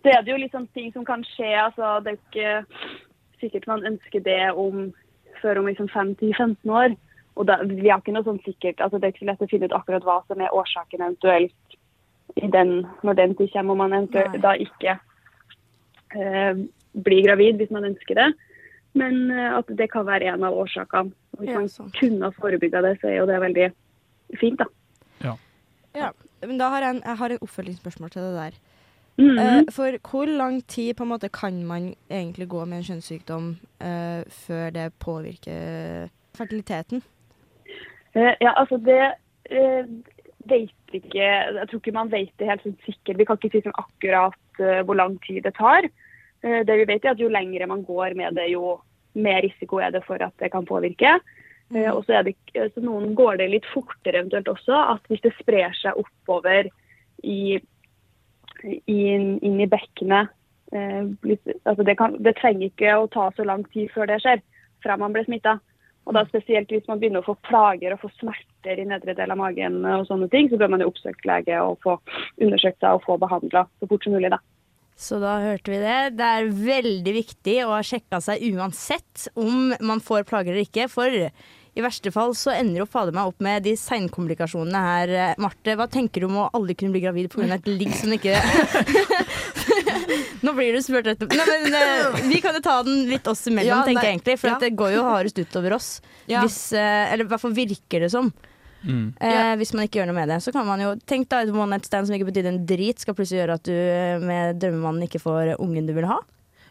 [0.02, 1.48] Så er det jo liksom ting som kan skje.
[1.56, 4.90] altså Det er jo ikke sikkert man ønsker det om
[5.40, 6.96] før om liksom 5-15 år.
[7.34, 9.50] Og da, vi har ikke noe sånn sikkert, altså Det er ikke så lett å
[9.50, 11.78] finne ut akkurat hva som er årsaken eventuelt
[12.40, 14.42] i den, når den tid kommer, og man eventuelt Nei.
[14.42, 14.94] da ikke
[16.14, 16.62] eh,
[17.06, 18.28] blir gravid hvis man ønsker det.
[18.98, 21.14] Men eh, at det kan være en av årsakene.
[21.40, 23.68] Hvis Ja, man kunne ha forebygga det, så er jo det veldig
[24.38, 24.68] fint, da.
[25.94, 26.10] Ja,
[26.42, 28.58] men da har jeg, en, jeg har en oppfølgingsspørsmål til det der.
[29.18, 29.38] Mhm.
[29.38, 33.50] Eh, for hvor lang tid på en måte kan man egentlig gå med en kjønnssykdom
[33.80, 37.02] uh, før det påvirker fertiliteten?
[38.16, 39.14] Uh, Ja, altså det
[39.50, 39.86] uh,
[40.48, 43.18] vet ikke Jeg tror ikke man vet det helt sånn sikkert.
[43.18, 45.88] Vi kan ikke si sånn akkurat eh, hvor lang tid det tar.
[46.44, 48.78] Eh, det vi vet er at Jo lengre man går med det, jo
[49.14, 51.16] mer risiko er det for at det kan påvirke.
[51.72, 52.34] Eh, og så det,
[52.74, 54.76] så Noen går det litt fortere eventuelt også.
[54.96, 56.68] At hvis det sprer seg oppover
[57.24, 57.58] i,
[58.64, 60.32] inn, inn i bekkenet
[60.74, 61.04] eh,
[61.64, 64.42] altså det, kan, det trenger ikke å ta så lang tid før det skjer,
[64.84, 65.58] fra man blir smitta.
[66.04, 69.32] Og da spesielt hvis man begynner å få plager og få smerter i nedre del
[69.32, 71.96] av magen, og sånne ting, så bør man jo oppsøke lege og få
[72.44, 74.34] undersøkt seg og få behandla så fort som mulig.
[74.34, 74.40] da.
[74.96, 75.98] Så da hørte vi det.
[76.18, 80.86] Det er veldig viktig å ha sjekka seg uansett om man får plager eller ikke.
[80.92, 81.10] For
[81.74, 85.14] i verste fall så ender jo fader meg opp med de seinkomplikasjonene her.
[85.42, 87.48] Marte, hva tenker du om å aldri kunne bli gravid pga.
[87.56, 88.36] et ligg som ikke
[90.44, 91.32] Nå blir du spurt rett opp.
[91.34, 94.36] Nei, men, eh, vi kan jo ta den litt oss imellom, Ja, tenker jeg egentlig.
[94.38, 94.58] For ja.
[94.58, 95.88] at det går jo hardest utover oss.
[96.30, 96.44] Ja.
[96.44, 98.28] Hvis, eh, eller i hvert fall virker det som.
[98.84, 99.14] Mm.
[99.16, 100.42] Eh, Hvis man ikke gjør noe med det.
[100.44, 103.00] Så kan man jo Tenk da et one night stand som ikke betydde en drit,
[103.00, 106.20] skal plutselig gjøre at du eh, med drømmemannen ikke får ungen du vil ha.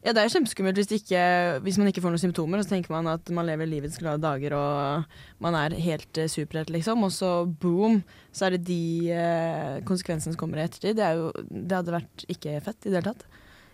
[0.03, 1.19] Ja, Det er jo kjempeskummelt hvis, ikke,
[1.63, 2.59] hvis man ikke får noen symptomer.
[2.59, 5.05] Og så tenker man at man lever livets glade dager og
[5.43, 7.05] man er helt uh, superhelt, liksom.
[7.07, 8.01] Og så boom,
[8.35, 10.97] så er det de uh, konsekvensene som kommer i ettertid.
[10.99, 13.23] Det, er jo, det hadde vært ikke fett i det hele tatt.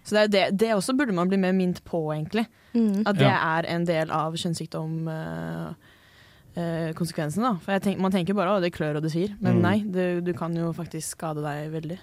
[0.05, 2.45] Så det, er det, det også burde man bli mer mint på, egentlig.
[3.09, 4.37] At det er en del av
[6.59, 7.43] kjønnssykdomkonsekvensen.
[7.43, 7.53] da.
[7.63, 9.61] For jeg tenk, Man tenker bare at det klør og det svir, men Mm.
[9.61, 11.99] nei, du, du kan jo faktisk skade deg veldig.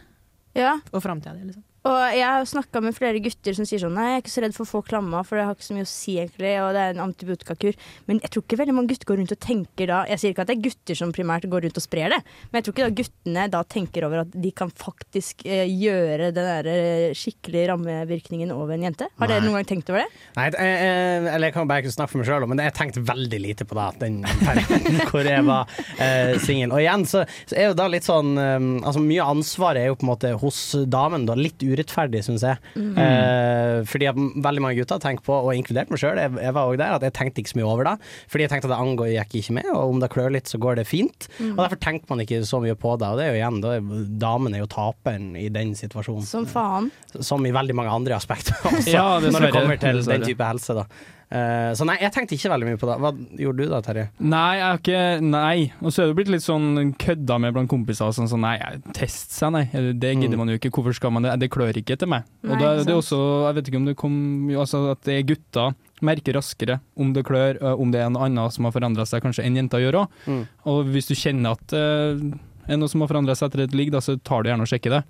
[0.56, 1.62] Ja, Og framtida di, liksom.
[1.86, 4.44] Og jeg har snakka med flere gutter som sier sånn Nei, jeg er ikke så
[4.44, 6.72] redd for å få klamma, for det har ikke så mye å si, egentlig, og
[6.76, 7.78] det er en antibiotikakur.
[8.10, 10.44] Men jeg tror ikke veldig mange gutter går rundt og tenker da Jeg sier ikke
[10.44, 12.20] at det er gutter som primært går rundt og sprer det,
[12.50, 16.32] men jeg tror ikke da guttene da tenker over at de kan faktisk eh, gjøre
[16.36, 19.08] den der skikkelig skikkelige rammevirkningen over en jente.
[19.18, 20.22] Har dere noen gang tenkt over det?
[20.36, 23.02] Nei, jeg, jeg, eller jeg kan bare ikke snakke for meg sjøl, men jeg tenkte
[23.06, 25.70] veldig lite på det den perioden hvor jeg var
[26.02, 26.74] eh, singel.
[26.74, 29.90] Og igjen så, så er jo da litt sånn um, Altså Mye av ansvaret er
[29.90, 31.36] jo på en måte hos damen, da.
[31.38, 32.56] Litt urettferdig, syns jeg.
[32.76, 36.70] Eh, fordi at veldig mange gutter tenker på, og inkludert meg sjøl, jeg, jeg var
[36.70, 37.94] òg der, at jeg tenkte ikke så mye over det.
[38.32, 40.58] Fordi jeg tenkte at det angår jeg ikke med, og om det klør litt, så
[40.62, 41.28] går det fint.
[41.52, 43.10] Og derfor tenker man ikke så mye på det.
[43.12, 46.24] Og det er jo igjen, da er damen er jo taperen i den situasjonen.
[46.26, 46.90] Som faen.
[47.20, 50.76] Som i veldig mange andre aspekter også, Ja, når det kommer til den type helse.
[50.80, 50.86] da
[51.26, 52.96] Så nei, jeg tenkte ikke veldig mye på det.
[53.02, 53.10] Hva
[53.42, 54.04] gjorde du da, Terje?
[54.22, 55.72] Nei, jeg har ikke Nei.
[55.82, 58.12] Og så er det blitt litt sånn kødda med blant kompiser.
[58.14, 58.54] Sånn, sånn nei,
[58.94, 59.64] test seg, nei.
[59.74, 60.38] Det gidder Mm.
[60.44, 60.70] man jo ikke.
[60.70, 61.34] Hvorfor skal man det?
[61.42, 62.22] Det klør ikke til meg.
[62.46, 64.16] Nei, og da, det er også Jeg vet ikke om det kom
[64.50, 68.26] jo, altså At det er gutter merker raskere om det klør, om det er noe
[68.28, 70.18] annet som har forandra seg, kanskje enn jenter gjør òg.
[70.28, 70.42] Mm.
[70.68, 72.36] Og hvis du kjenner at det
[72.68, 74.96] er noe som har forandra seg etter et ligg, så tar du gjerne og sjekker
[74.96, 75.02] det.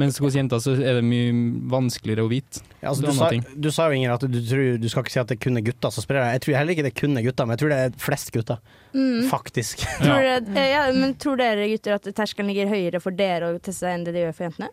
[0.00, 1.34] Mens hos jenter så er det mye
[1.70, 2.64] vanskeligere å vite.
[2.80, 3.30] Ja, altså, du, sa,
[3.66, 5.60] du sa jo Inger at du, tror, du skal ikke si at det er kun
[5.60, 6.34] er gutter som sprer det.
[6.38, 8.34] Jeg tror heller ikke det er kun er gutter, men jeg tror det er flest
[8.34, 8.76] gutter.
[8.94, 9.22] Mm.
[9.30, 9.86] Faktisk.
[10.00, 13.62] Tror dere, eh, ja, men tror dere gutter at terskelen ligger høyere for dere å
[13.62, 14.70] teste enn det de gjør for jentene?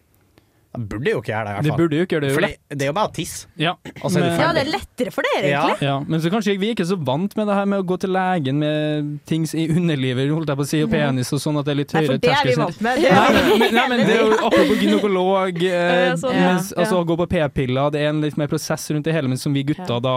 [0.78, 1.78] Burde jo ikke gjøre det, i hvert fall.
[1.82, 2.34] burde jo ikke gjøre det.
[2.36, 3.74] For jo det, er jo bare å tisse, Ja.
[3.98, 5.82] Altså, så er Men- Ja, det er lettere for dere, egentlig.
[5.88, 8.00] Ja, men så kanskje vi er ikke så vant med det her med å gå
[8.00, 11.60] til legen med ting i underlivet, holdt jeg på å si, og penis og sånn,
[11.60, 12.64] at det er litt Nei, høyere for det er vi terskel.
[12.64, 13.02] vant med.
[13.02, 16.54] Nei, men, men, nei, men det er jo apropos gynekolog, eh, Ja, sånn, ja.
[16.54, 19.28] mens, altså å gå på p-piller, det er en litt mer prosess rundt det hele,
[19.28, 20.00] men som vi gutter Ja.
[20.00, 20.16] da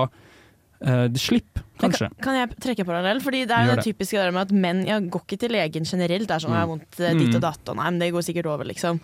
[0.83, 2.09] uh, slipp, kanskje.
[2.20, 3.20] Kan, kan jeg trekke parallell?
[3.20, 3.94] Fordi det er jo det det.
[3.94, 6.27] typiske der med at menn jeg går ikke til legen generelt.
[6.29, 8.25] Det er sånn jeg har vondt eh, ditt og datt, og nei, men det går
[8.25, 9.01] sikkert over, liksom.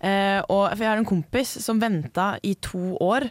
[0.00, 3.28] Eh, og for jeg har en kompis som venta i to år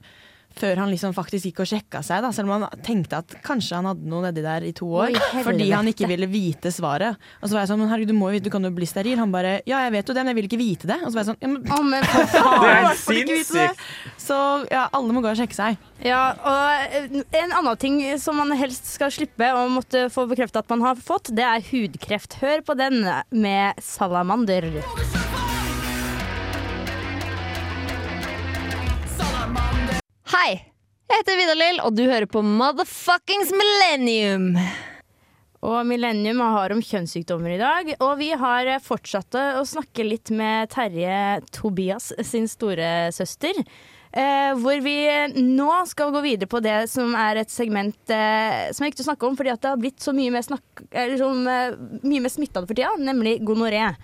[0.60, 3.78] før han liksom faktisk gikk og sjekka seg, da, selv om han tenkte at kanskje
[3.78, 5.14] han hadde noe nedi der i to år.
[5.14, 7.20] Oi, fordi han ikke ville vite svaret.
[7.40, 8.90] Og så var jeg sånn, men herregud, du må jo vite, du kan jo bli
[8.90, 9.20] steril.
[9.22, 11.00] Han bare, ja, jeg vet jo det, men jeg vil ikke vite det.
[11.04, 12.26] Og så var jeg sånn, ja, men oh, men for
[12.66, 12.90] Det er faen.
[12.90, 12.98] det?
[13.06, 13.86] sinnssykt.
[14.26, 14.42] Så
[14.74, 15.88] ja, alle må gå og sjekke seg.
[16.04, 20.76] Ja, og en annen ting som man helst skal slippe og måtte få bekreftet at
[20.76, 22.40] man har fått, det er hudkreft.
[22.44, 24.72] Hør på den med salamander.
[30.30, 30.60] Hei,
[31.10, 34.52] jeg heter Vidar-Lill, og du hører på Motherfuckings Millennium.
[35.66, 37.90] Og Millennium har om kjønnssykdommer i dag.
[37.98, 43.58] Og vi har fortsatt å snakke litt med Terje Tobias sin storesøster.
[44.14, 44.96] Eh, hvor vi
[45.42, 49.26] nå skal gå videre på det som er et segment eh, som jeg å snakke
[49.26, 51.74] om, fordi det har blitt så mye mer, snakk, sånn, eh,
[52.06, 53.96] mye mer smittende for tida, nemlig gonoré.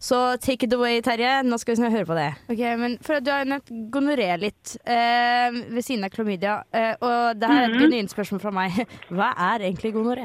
[0.00, 1.42] Så take it away, Terje.
[1.44, 2.28] Nå skal vi snart høre på det.
[2.48, 6.54] Ok, men for Du har jo nevnt gonoré litt eh, ved siden av klamydia.
[6.72, 8.78] Eh, og det her er et genuint spørsmål fra meg.
[9.12, 10.24] Hva er egentlig gonoré?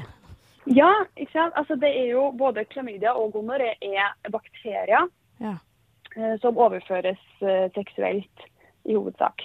[0.71, 1.57] Ja, ikke sant?
[1.59, 4.95] Altså, det er jo både klamydia og gonoré er bakterier
[5.43, 5.57] Ja.
[6.15, 8.47] eh, som overføres eh, seksuelt
[8.87, 9.43] i hovedsak.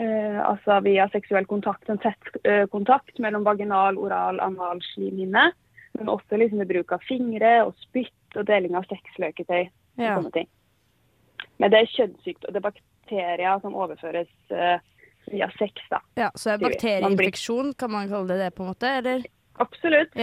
[0.00, 5.52] Eh, altså via seksuell kontakt, en tett eh, kontakt mellom vaginal, oral, anal slimhinne.
[5.98, 9.66] Men også liksom ved bruk av fingre og spytt og deling av sexleketøy.
[9.98, 10.16] og Ja.
[10.18, 10.48] sånne ting.
[11.58, 14.78] Men det er kjønnssykt, og det er bakterier som overføres uh,
[15.30, 15.74] via sex.
[15.90, 15.98] da.
[16.16, 18.88] Ja, så blir- bakterieinfeksjon, kan man kalle det det, på en måte?
[19.00, 19.26] Eller?
[19.60, 20.14] Absolutt.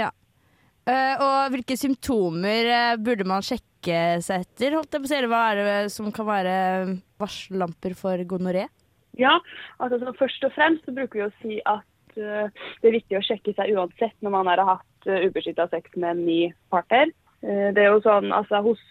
[0.88, 4.78] Eh, og hvilke symptomer uh, burde man sjekke seg etter?
[4.78, 6.56] Holdt jeg på å si, hva er det som kan være
[7.20, 8.68] varsellamper for gonoré?
[9.20, 9.34] Ja,
[9.82, 12.48] altså så først og fremst så bruker vi å si at uh,
[12.82, 16.16] det er viktig å sjekke seg uansett når man har hatt uh, ubeskytta sex med
[16.16, 16.40] en ny
[16.72, 17.12] partner.
[17.46, 18.82] Eh, det er jo sånn, altså Hos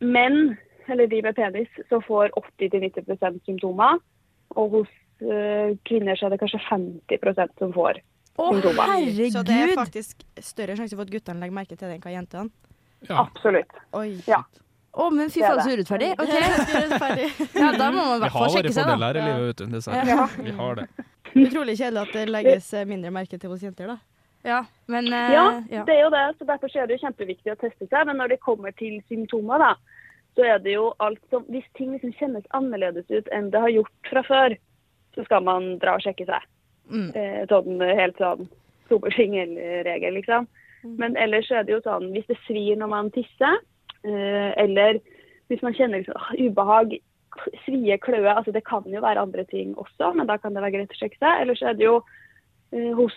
[0.00, 0.56] menn,
[0.88, 3.98] eller de med penis, så får 80-90% symptomer.
[4.56, 4.92] Og hos
[5.24, 7.98] eh, kvinner så er det kanskje 50% som får.
[8.36, 8.92] Å, Symptomer.
[8.92, 9.32] herregud!
[9.32, 12.12] Så det er faktisk større sjanse for at guttene legger merke til det enn hva
[12.14, 12.50] jentene.
[13.08, 13.24] Ja.
[13.24, 13.74] Absolutt.
[13.96, 14.10] Oi.
[14.28, 14.42] Ja.
[14.96, 16.12] Å, men fy faen, så urettferdig.
[16.22, 17.26] Ok, Urettferdig.
[17.62, 18.92] ja, Da må man i Vi hvert har fall våre sjekke seg, da.
[18.94, 19.66] fordeler i livet, vet du.
[19.74, 20.04] Dessverre.
[20.08, 20.28] Ja.
[20.46, 20.86] Vi har det.
[21.36, 23.98] Utrolig kjedelig at det legges mindre merke til hos jenter, da.
[24.46, 26.24] Ja, men uh, Ja, det er jo det.
[26.38, 28.06] så Derfor er det jo kjempeviktig å teste seg.
[28.06, 29.72] Men når det kommer til symptomer, da,
[30.38, 33.74] så er det jo alt som Hvis ting liksom kjennes annerledes ut enn det har
[33.74, 34.56] gjort fra før,
[35.16, 36.46] så skal man dra og sjekke seg.
[36.92, 37.10] Mm.
[37.16, 38.46] Eh, sånn helt sånn
[38.90, 40.46] tommelfingerregel, liksom.
[41.00, 43.58] Men ellers er det jo sånn hvis det svir når man tisser,
[44.06, 45.00] eh, eller
[45.50, 46.96] hvis man kjenner liksom, uh, ubehag,
[47.64, 50.76] svie, kløe altså Det kan jo være andre ting også, men da kan det være
[50.78, 51.42] greit å sjekke seg.
[51.42, 51.98] Ellers er det jo
[52.72, 53.16] eh, hos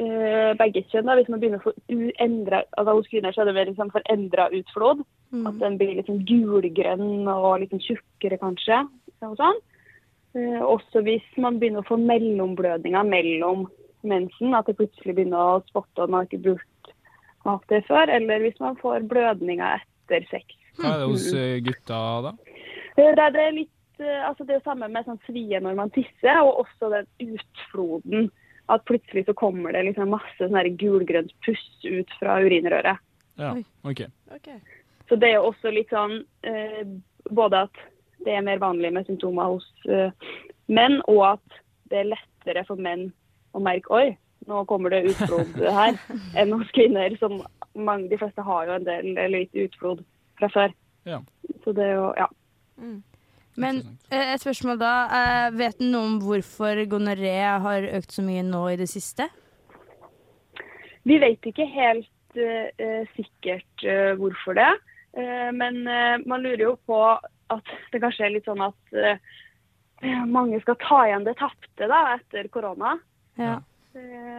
[0.00, 3.50] eh, begge kjønn, da, hvis man begynner å få uendra altså Hos kvinner så er
[3.50, 5.04] det mer liksom forendra utflod.
[5.32, 5.44] Mm.
[5.50, 8.82] At den blir liksom gulgrønn og liksom tjukkere, kanskje.
[9.26, 9.62] og sånn.
[10.32, 13.66] Uh, også hvis man begynner å få mellomblødninger mellom
[14.08, 16.94] mensen, at det plutselig begynner å spotte og man har ikke brukt
[17.44, 20.56] hatt det før, eller hvis man får blødninger etter sex.
[20.78, 22.32] Hva er det hos eh, gutta, da?
[22.96, 23.70] Det er litt
[24.02, 28.30] altså det er samme med sånn svie når man tisser, og også den utfloden.
[28.72, 33.00] At plutselig så kommer det liksom masse sånn gulgrønt puss ut fra urinrøret.
[33.40, 33.54] Ja,
[33.88, 34.04] OK.
[35.08, 36.84] Så det er jo også litt sånn eh,
[37.30, 37.82] både at
[38.24, 40.12] det er mer vanlig med symptomer hos eh,
[40.72, 43.10] menn, og at det er lettere for menn
[43.52, 44.06] å merke oi,
[44.48, 45.98] nå kommer det utflod her,
[46.38, 47.40] enn hos kvinner, som
[47.74, 50.04] mange, de fleste har jo en del eller litt utflod
[50.40, 50.76] fra før.
[51.08, 51.20] Ja.
[51.64, 52.28] Så det er jo, ja.
[53.60, 54.92] Men eh, et spørsmål da.
[55.18, 57.36] eh, vet du noe om hvorfor gonoré
[57.66, 59.28] har økt så mye nå i det siste?
[61.08, 64.72] Vi vet ikke helt eh, sikkert uh, hvorfor det,
[65.12, 65.82] Uh, men
[66.24, 66.96] man lurer jo på
[67.52, 68.94] at det kanskje er litt sånn at
[70.24, 72.94] mange skal ta igjen det tapte da, etter korona.
[73.36, 73.58] Ja.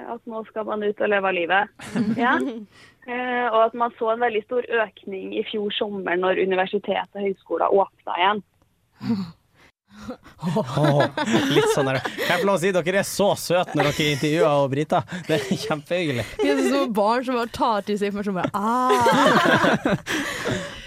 [0.09, 1.85] At nå skal man ut og leve av livet.
[3.03, 7.25] Eh, og at man så en veldig stor økning i fjor sommer når universitet og
[7.25, 8.43] høyskoler åpna igjen.
[10.43, 11.03] Åh,
[11.53, 11.99] litt sånn der.
[12.03, 14.99] Jeg få lov å si dere er så søte når dere intervjuer Brita.
[15.27, 16.25] Det er kjempehyggelig.
[16.41, 18.39] Vi er som barn som bare tar til seg informasjon.
[18.41, 19.95] Bare, ah.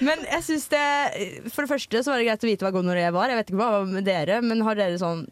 [0.07, 0.83] Men jeg synes det
[1.55, 3.33] For det første så var det greit å vite hva gonoré var.
[3.33, 5.24] Jeg vet ikke hva med dere, men har dere sånn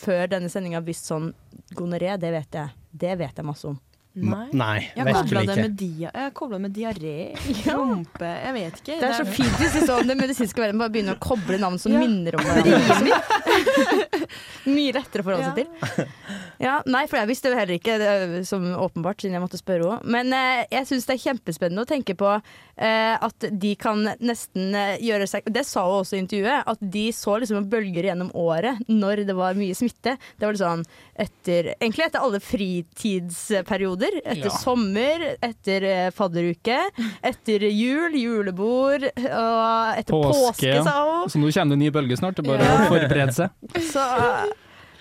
[0.00, 1.32] før denne sendinga visst sånn
[1.76, 2.72] Gonoré, det vet jeg.
[2.90, 3.76] Det vet jeg masse om.
[4.18, 4.48] Nei.
[4.58, 6.10] Nei, Jeg kobla det med dia
[6.58, 7.12] med diaré,
[7.70, 8.96] rumpe Jeg vet ikke.
[8.98, 11.94] Det er så fint hvis liksom, den medisinske verden bare begynner å koble navn som
[11.94, 12.00] Ja.
[12.02, 13.20] minner om hverandre.
[14.70, 16.08] Mye lettere å forholde seg til.
[16.60, 19.60] Ja, nei, for jeg visste jo heller ikke, det er som åpenbart, siden jeg måtte
[19.60, 20.10] spørre henne.
[20.12, 24.74] Men eh, jeg syns det er kjempespennende å tenke på eh, at de kan nesten
[24.76, 28.34] eh, gjøre seg Det sa hun også i intervjuet, at de så liksom bølger gjennom
[28.34, 30.18] året når det var mye smitte.
[30.36, 33.99] Det var sånn etter Egentlig etter alle fritidsperioder.
[34.24, 34.50] Etter Ja.
[34.50, 36.78] sommer, etter eh, fadderuke,
[37.22, 41.28] etter jul, julebord og etter påske, sa hun.
[41.28, 42.36] Så nå kommer det en ny bølge snart.
[42.40, 43.50] Det er bare å forberede seg.
[43.90, 44.04] Så,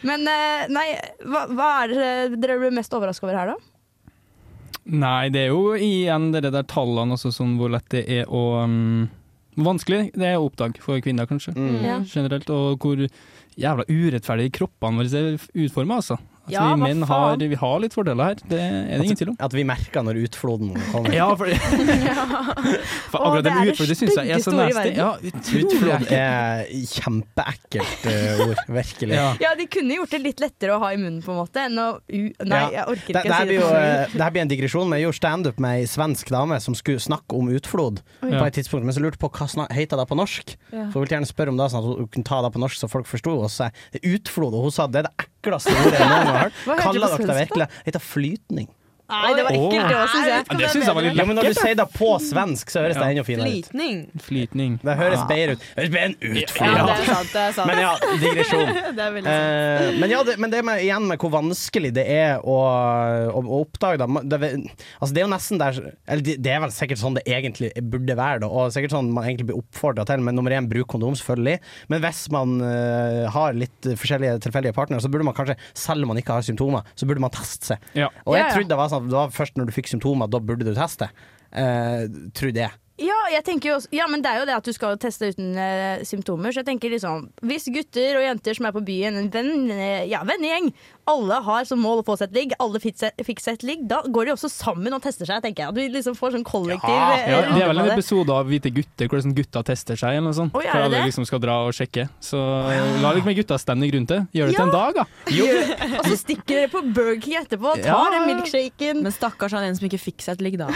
[0.07, 0.88] men eh, nei,
[1.25, 3.57] hva, hva er det dere blir mest overraska over her, da?
[4.89, 8.63] Nei, det er jo igjen det der tallene også, sånn hvor lett det er å
[8.63, 9.07] um,
[9.59, 11.53] vanskelig det er å oppdage for kvinner, kanskje.
[11.57, 11.75] Mm.
[11.85, 11.97] Ja.
[12.09, 12.49] Generelt.
[12.49, 13.03] Og hvor
[13.59, 16.17] jævla urettferdig kroppene våre er utforma, altså.
[16.53, 19.38] Ja, vi menn har, vi har litt fordeler her, det er det ingen tvil om.
[19.47, 21.13] At vi merker når utfloden kommer.
[21.19, 21.49] Ja, for,
[23.12, 24.91] for akkurat det den det utfordringen syns jeg er så nasty.
[24.95, 25.09] Ja,
[25.59, 29.17] Utflod er kjempeekkelt uh, ord, virkelig.
[29.17, 29.27] Ja.
[29.43, 31.79] Ja, de kunne gjort det litt lettere å ha i munnen, på en måte, enn
[31.81, 33.57] å u Nei, jeg orker ikke det, å si blir det.
[33.59, 36.59] jo, eh, det her blir en digresjon, men jeg gjorde standup med ei svensk dame
[36.63, 40.07] som skulle snakke om utflod på et tidspunkt, men så lurte på hva heter det
[40.09, 40.55] på norsk.
[40.71, 40.88] Ja.
[40.89, 42.79] Så hun ville gjerne spørre om det, sånn at hun kunne ta det på norsk
[42.79, 43.35] så folk forsto.
[43.43, 46.43] Og så utflod, og hun sa det er det ekleste ordet jeg noen gang har
[46.49, 46.60] hørt.
[46.84, 47.67] Kaller dere det virkelig?
[47.71, 48.69] Det heter flytning.
[49.10, 50.43] Nei, det var ekkelt, det òg, syns jeg.
[50.50, 52.84] Ja, det syns jeg var litt Ja, men når du sier det på svensk, så
[52.84, 53.69] høres det enda finere ut.
[53.69, 54.00] Flytning.
[54.26, 54.76] Flytning.
[54.84, 55.65] Det høres bedre ut.
[55.80, 57.32] Høres bedre enn Ja, det er sant.
[57.39, 57.69] Det er sant.
[57.69, 57.91] Men ja,
[58.22, 58.72] digresjon.
[58.98, 59.89] det er veldig sant.
[59.89, 62.58] Eh, men ja, det, men det med, igjen med hvor vanskelig det er å,
[63.34, 64.08] å, å oppdage det.
[64.30, 64.50] Det,
[65.00, 67.72] altså det er jo nesten der Eller det, det er vel sikkert sånn det egentlig
[67.91, 70.24] burde være, da, og sikkert sånn man egentlig blir oppfordra til.
[70.26, 71.58] Men nummer én, bruk kondom, selvfølgelig.
[71.91, 76.13] Men hvis man uh, har litt forskjellige tilfeldige partnere, så burde man kanskje, selv om
[76.13, 77.89] man ikke har symptomer, så burde man teste seg.
[77.98, 78.10] Ja.
[78.26, 78.54] Og jeg Ja, ja.
[78.56, 81.09] trodde det var sånn var først når du fikk symptomer, da burde du teste.
[81.49, 82.05] Uh,
[82.38, 82.69] tror det.
[82.99, 85.29] Ja, jeg tenker jo også, ja, men det er jo det at du skal teste
[85.31, 86.51] uten eh, symptomer.
[86.51, 90.03] Så jeg tenker liksom Hvis gutter og jenter som er på byen, en venn, eh,
[90.12, 90.67] ja, vennegjeng,
[91.10, 94.02] alle har som mål å få seg et ligg, alle fikk seg, et ligg, da
[94.06, 95.69] går de også sammen og tester seg, tenker jeg.
[95.74, 98.48] At du liksom får sånn kollektiv Ja, eh, Ja, det er vel en episode av
[98.50, 100.56] Hvite gutter hvor sånn gutta tester seg, eller noe sånt.
[100.56, 102.08] Oi, er for alle liksom skal dra og sjekke.
[102.24, 102.39] Så
[103.04, 104.22] la litt mer guttastemning rundt det.
[104.38, 105.06] Gjør det til en dag, da.
[106.00, 108.19] Og så stikker dere på Burger King etterpå og tar Ja.
[108.19, 109.02] den milkshaken.
[109.04, 110.69] Men stakkars han en som ikke fikk seg et ligg, da.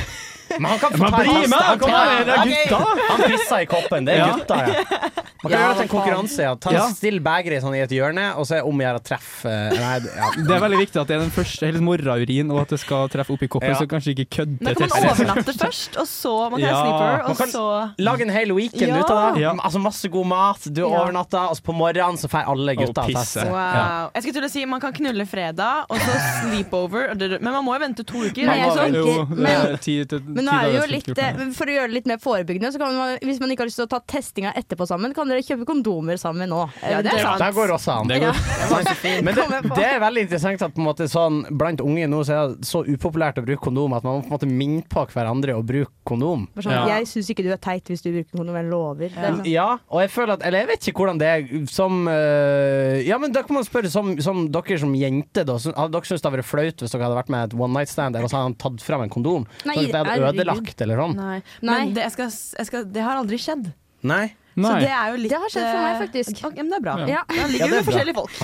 [0.53, 1.49] Men han kan få ta en bli test.
[1.49, 1.59] med!
[1.65, 2.79] Han, Kom kan- det er gutta!
[3.09, 4.05] han pisser i koppen.
[4.05, 4.83] Det er gutta, ja.
[5.43, 6.43] Man kan Ja, gjøre det til en konkurranse.
[6.45, 6.51] Ja.
[6.55, 6.83] Ta, Ja.
[6.95, 9.49] Still begeret sånn i et hjørne, og så er det om å gjøre å treffe
[9.51, 10.43] eh, Nei, ja.
[10.47, 13.09] Det er veldig viktig at det er den første helt morraurin, og at det skal
[13.13, 13.77] treffe oppi koppen, Ja.
[13.79, 17.27] så kanskje ikke kødde Da kan man overnatte først, og så man kan Ja, sleeper,
[17.27, 17.65] man kan- så
[17.99, 18.99] Lag en hel weekend Ja.
[19.03, 19.41] ut av det.
[19.41, 19.53] Ja.
[19.59, 20.87] Altså Masse god mat, du Ja.
[21.03, 23.45] overnatter, og så på morgenen så får alle gutta teste.
[23.49, 24.09] Wow.
[24.15, 27.13] Jeg skulle til å si Man kan knulle fredag, og så sleepover.
[27.41, 28.45] Men man må jo vente to uker.
[28.45, 31.93] Men jeg så- Jo, men- Men nå er det jo litt, for å gjøre det
[31.93, 34.53] litt mer forebyggende, så kan man, hvis man ikke har lyst til å ta testinga
[34.55, 36.69] etterpå sammen, kan dere kjøpe kondomer sammen nå.
[36.81, 37.39] Ja, det er sant.
[37.39, 38.07] Det går også an.
[38.07, 39.23] Det går.
[39.23, 42.33] Men det, det er veldig interessant at på en måte sånn, blant unge nå så
[42.35, 45.03] er det så upopulært å bruke kondom at man må på en måte minne på
[45.13, 46.45] hverandre å bruke kondom.
[46.59, 46.85] Sånn, Ja.
[46.99, 49.09] Jeg syns ikke du er teit hvis du bruker kondom, jeg lover.
[49.15, 49.41] Er sånn.
[49.49, 53.17] Ja, og jeg føler at Eller jeg vet ikke hvordan det er som øh, Ja,
[53.17, 55.57] men da kan man spørre som, som dere som jente, da.
[55.57, 57.89] Hadde dere syntes det hadde vært flaut hvis dere hadde vært med et one night
[57.89, 59.47] stand, eller så hadde han tatt fram en kondom?
[59.65, 61.15] Nei, at det hadde ødelagt, eller sånn?
[61.17, 61.41] Nei.
[61.61, 61.79] Nei.
[61.85, 63.71] Men det, jeg skal, jeg skal, det har aldri skjedd.
[64.03, 64.25] Nei?
[64.53, 66.41] Så det er jo litt Det har skjedd for meg, eh, faktisk.
[66.45, 66.95] Okay, men det er bra.
[67.01, 67.07] Ja.
[67.13, 67.21] Ja.
[67.29, 68.33] Da ligger vi er med forskjellige folk.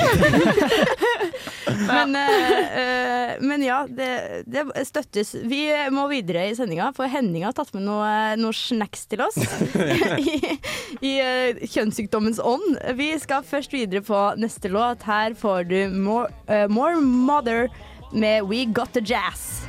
[1.89, 4.09] Men, uh, eh, men ja, det,
[4.49, 5.31] det støttes.
[5.47, 5.61] Vi
[5.93, 8.09] må videre i sendinga, for Henning har tatt med noe,
[8.41, 9.37] noe snacks til oss.
[10.19, 10.57] I,
[11.05, 12.79] i uh, kjønnssykdommens ånd.
[12.99, 15.05] Vi skal først videre på neste låt.
[15.07, 17.69] Her får du More, uh, more Mother
[18.11, 19.63] med We Got The Jazz.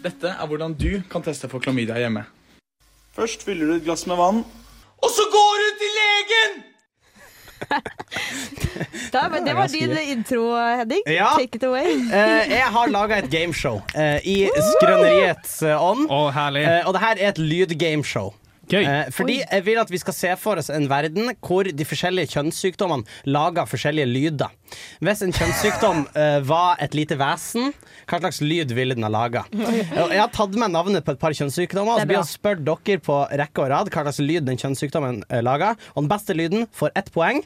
[0.00, 2.24] Dette er hvordan du kan teste for klamydia hjemme.
[3.16, 4.44] Først fyller du et glass med vann.
[5.02, 6.52] Og så går hun til legen!
[9.12, 11.02] Da, men det var din intro, Henning.
[11.06, 11.28] Ja.
[11.38, 11.96] Take it away.
[11.96, 16.06] uh, jeg har laga et gameshow uh, i skrøneriets eh, ånd.
[16.34, 16.62] Herlig.
[16.64, 18.32] Eh, og det her er et lydgameshow.
[18.70, 18.84] Gøy.
[18.84, 22.34] Eh, fordi jeg vil at vi skal se for oss en verden hvor de forskjellige
[22.36, 24.54] kjønnssykdommene lager forskjellige lyder.
[25.02, 27.74] Hvis en kjønnssykdom eh, var et lite vesen,
[28.06, 29.44] hva slags lyd ville den ha laga?
[29.50, 33.02] Jeg har tatt med navnet på et par kjønnssykdommer, og så blir jeg spurt dere
[33.02, 35.78] på rekke og rad hva slags lyd den kjønnssykdommen eh, lager.
[35.94, 37.44] Og den beste lyden får ett poeng.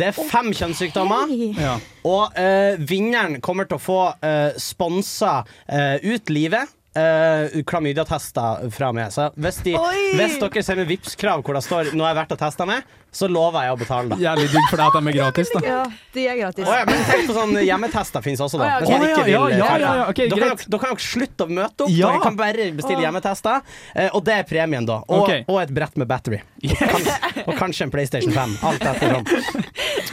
[0.00, 1.30] Det er fem kjønnssykdommer.
[1.58, 1.76] Ja.
[2.06, 6.70] Og eh, vinneren kommer til å få uh, sponsa eh, ut livet.
[6.90, 9.12] Uh, Klamydia-tester fra meg.
[9.14, 9.76] Så hvis, de,
[10.18, 13.28] hvis dere sender Vipps-krav hvor det står 'nå har jeg vært og testa meg', så
[13.30, 14.18] lover jeg å betale da.
[14.22, 15.60] Jævlig digg for deg at de er gratis, da.
[15.66, 15.78] Ja,
[16.14, 16.66] de er gratis.
[16.68, 18.68] Oh, ja, men tenk på sånn hjemmetester fins også, da.
[18.80, 19.10] Oh, ja, okay.
[19.10, 20.64] Ikke Å ja, vil, ja, ja, ja, ok, da, kan greit.
[20.66, 21.90] dere, kan dere slutte å møte opp.
[21.94, 22.10] Ja.
[22.12, 23.62] Dere kan bare bestille hjemmetester.
[23.94, 25.00] eh, og det er premien, da.
[25.08, 25.44] Og, okay.
[25.50, 26.40] og et brett med battery.
[26.70, 27.10] Og,
[27.48, 28.56] og kanskje en PlayStation 5.
[28.70, 29.26] Alt ettersom.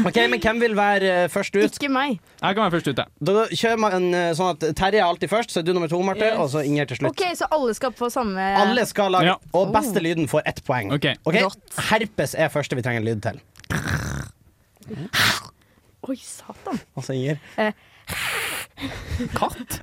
[0.08, 1.68] OK, men hvem vil være eh, først ut?
[1.70, 2.18] Ikke meg.
[2.42, 3.06] Jeg kan være først ute.
[3.30, 6.02] Da kjører man eh, sånn at Terje er alltid først, så er du nummer to,
[6.06, 6.38] Marte, Yes.
[6.42, 7.14] og så Inger til slutt.
[7.16, 9.38] OK, så alle skal få samme Alle skal lage, Ja.
[9.58, 10.92] og beste lyden får ett poeng.
[10.96, 11.08] Ok.
[11.28, 11.38] Ok?
[11.90, 13.44] Herpes er første vi trenger en lyd til.
[16.08, 16.80] Oi, satan.
[16.96, 17.38] Altså, Inger.
[17.60, 17.74] Eh.
[19.34, 19.80] Katt?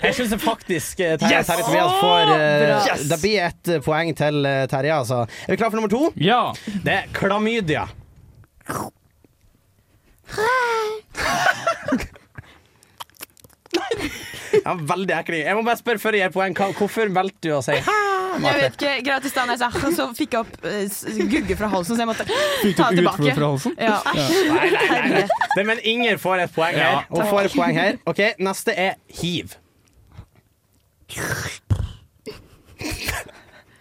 [0.00, 1.46] Jeg syns faktisk eh, Terje Yes!
[1.50, 2.86] Terje Tobias får uh.
[2.88, 3.04] Yes!
[3.10, 5.20] Det blir ett eh, poeng til uh, Terje, altså.
[5.44, 6.08] Er vi klare for nummer to?
[6.18, 6.40] Ja.
[6.82, 7.86] Det er klamydia.
[14.64, 15.34] Ja, veldig ekkel.
[15.42, 16.54] Jeg må bare spørre før jeg gir poeng.
[16.78, 18.03] Hvorfor valgte du å si hæ?
[18.34, 18.60] Jeg Marte?
[18.60, 21.94] vet ikke, greit i stedet jeg sa, så fikk jeg opp uh, gugge fra halsen,
[21.96, 22.26] så jeg måtte
[22.62, 23.34] Fikk ta det tilbake.
[23.36, 23.76] fra halsen?
[23.78, 23.98] Ja.
[24.14, 25.64] Nei, nei, nei, nei.
[25.70, 26.96] Men Inger får et poeng her.
[26.98, 28.00] Ja, Hun får et poeng her.
[28.10, 29.54] Ok, Neste er hiv.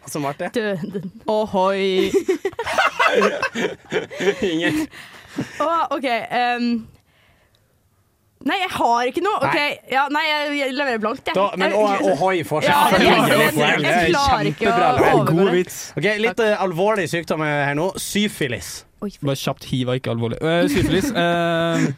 [0.04, 0.50] Altså, Marte?
[0.54, 1.12] Døden.
[1.28, 2.12] Ohoi.
[4.52, 4.84] Inger.
[5.64, 6.06] Å, OK.
[6.06, 6.68] ehm.
[8.50, 9.38] Nei, jeg har ikke noe.
[9.48, 9.58] Ok,
[9.92, 11.36] ja, nei, jeg, jeg leverer blankt, jeg.
[11.38, 14.72] Da, men Ohoi får Ja, jeg, jeg- jeg- Det er jeg klarer ikke å
[15.14, 15.66] overgå det.
[15.98, 17.88] Ok, Litt uh, alvorlig sykdom her nå.
[17.98, 18.86] Syfilis.
[19.02, 20.40] Bare kjapt hiv er ikke alvorlig.
[20.44, 21.92] Uh, syfilis uh...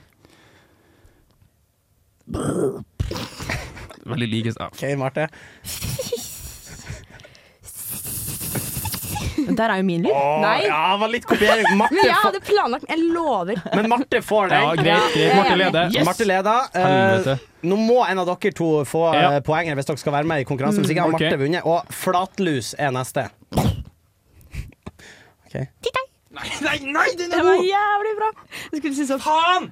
[4.05, 4.57] Veldig likest.
[4.61, 4.67] ja.
[4.69, 5.27] OK, Marte.
[9.55, 10.11] Der er jo min lyd.
[10.11, 10.55] Åh, Nei.
[10.65, 11.65] Ja, det var litt kopiering.
[11.79, 13.61] Marte Men jeg hadde planlagt Jeg lover.
[13.75, 14.61] men Marte får den.
[14.65, 15.13] ja, greit.
[15.13, 15.35] greit.
[15.35, 15.89] Marte leder.
[15.95, 16.05] Yes.
[16.09, 16.69] Marte leder.
[16.73, 17.37] Eh, Helvete.
[17.69, 19.31] nå må en av dere to få Ja.
[19.35, 20.83] eh, poeng her hvis dere skal være med i konkurransen.
[20.83, 21.19] Hvis ikke har ok.
[21.21, 21.65] Marte vunnet.
[21.65, 23.27] Og flatlus er neste.
[25.45, 25.55] Ok.
[26.35, 28.29] Nei, nei, nei, den Det var jævlig bra.
[28.73, 29.69] Jeg skulle si sånn Faen!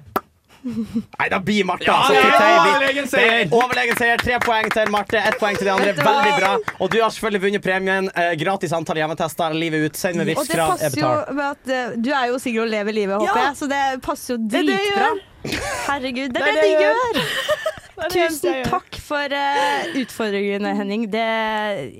[0.64, 1.84] Nei, da blir Marte.
[1.84, 2.14] Ja, altså.
[2.14, 3.34] det er overlegen seier.
[3.44, 4.22] Er Overlegen seier.
[4.24, 5.92] Tre poeng til Marte, ett poeng til de andre.
[5.98, 6.52] Veldig bra.
[6.78, 8.08] Og du har selvfølgelig vunnet premien.
[8.16, 10.00] Eh, gratis antall hjemmetester livet ut.
[10.00, 13.40] Send med det jo med at eh, du er jo singel og lever livet, håper
[13.40, 13.46] Ja.
[13.50, 15.12] jeg, så det passer jo det dritbra.
[15.90, 17.18] Herregud, det er det, det gjør!
[17.18, 21.04] Det det eneste jeg Tusen takk for uh, utfordringene, Henning.
[21.12, 21.24] Det,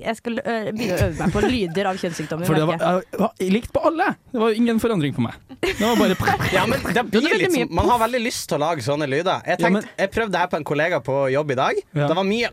[0.01, 2.49] jeg skal ø, begynne å øve meg på lyder av kjønnssykdommer.
[2.49, 3.19] For det var, jeg.
[3.21, 4.09] var likt på alle.
[4.33, 5.37] Det var ingen forandring på meg.
[5.65, 8.63] Det var bare Ja, men det blir litt sånn, Man har veldig lyst til å
[8.65, 9.45] lage sånne lyder.
[9.47, 11.79] Jeg, Ja, men, jeg prøvde det her på en kollega på jobb i dag.
[11.95, 12.09] Ja.
[12.11, 12.51] Det var mye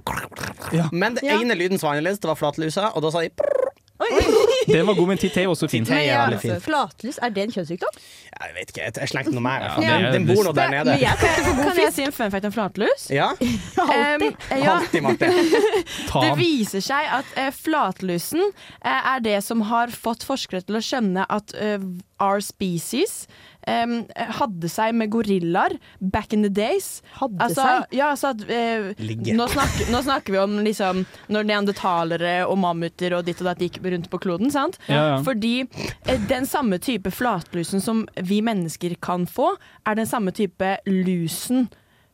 [0.73, 0.87] Ja.
[0.93, 1.41] Men det Ja.
[1.41, 3.31] ene lyden som var annerledes, det var flatlusa, og da sa de
[4.69, 6.62] Den var god, men Titei er også er Men ja, veldig fint.
[6.65, 8.01] Flatlus, er det en kjønnssykdom?
[8.33, 9.67] Jeg vet ikke, jeg, slengte noe mer.
[9.83, 10.97] Ja, Den, den bor nå der nede.
[11.62, 13.09] Kan jeg si en fun fact om flatlus?
[13.12, 13.33] Ja,
[13.83, 15.05] Um, ja, alltid,
[16.25, 20.83] det viser seg at uh, flatlusen uh, er det som har fått forskere til å
[20.85, 21.83] skjønne at uh,
[22.23, 23.27] our species
[23.68, 23.94] em,
[24.38, 27.03] hadde seg med gorillaer back in the days.
[27.18, 27.96] Hadde altså, seg?
[27.98, 28.88] Ja, altså at, uh,
[29.33, 33.62] nå, snakker, nå snakker vi om liksom, når neandertalere og mammuter og ditt og datt
[33.62, 34.53] gikk rundt på kloden.
[34.55, 34.79] sant?
[34.88, 35.20] Ja, ja.
[35.25, 39.53] Fordi eh, den samme type flatlusen som vi mennesker kan få,
[39.88, 41.68] er den samme type lusen,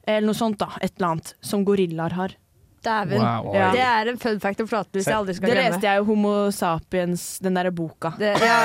[0.08, 2.36] eller noe sånt da, et eller annet, som gorillaer har.
[2.84, 3.18] Dæven.
[3.22, 3.54] Wow.
[3.54, 3.70] Ja.
[3.74, 5.70] Det er en fun fact om flatlus jeg aldri skal Det glemme.
[5.74, 8.12] leste jeg jo Homo sapiens, den derre boka.
[8.18, 8.60] Det, ja,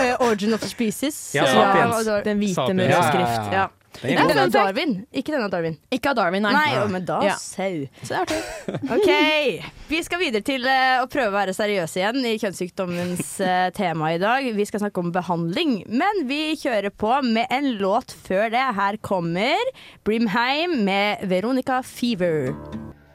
[0.00, 1.34] uh, Origin of Species.
[1.34, 2.06] Ja, Sapiens.
[2.06, 3.52] Ja, Den hvite med rød Ja, ja, skrift.
[3.52, 3.52] ja.
[3.60, 3.68] Ja.
[4.00, 4.92] Den er Ikke den av Darwin.
[5.12, 5.74] Ikke denne Darwin.
[5.92, 6.52] Ikke av Darwin, nei.
[6.54, 7.32] Nei, men da Ja.
[7.34, 7.88] sau.
[8.06, 8.38] Så det er artig.
[8.96, 9.64] OK.
[9.90, 14.12] Vi skal videre til uh, å prøve å være seriøse igjen i kjønnssykdommens uh, tema
[14.14, 14.46] i dag.
[14.54, 18.62] Vi skal snakke om behandling, men vi kjører på med en låt før det.
[18.78, 19.58] Her kommer
[20.06, 22.54] Brimheim med Veronica Fever.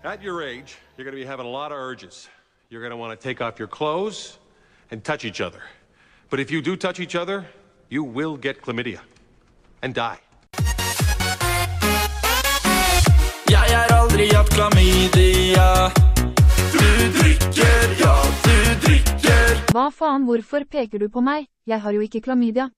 [0.05, 2.29] At your age, you're going to be having a lot of urges.
[2.69, 4.37] You're going to want to take off your clothes
[4.91, 5.63] and touch each other.
[6.29, 7.43] But if you do touch each other,
[7.89, 8.99] you will get chlamydia
[9.81, 10.19] and die.
[13.49, 15.89] Jeg har aldri hatt klamydia.
[16.71, 16.85] Du
[17.17, 19.57] drikker, ja, du drikker.
[19.73, 21.49] Hva faen, hvorfor peker du på meg?
[21.65, 22.69] Jeg har jo ikke klamydia.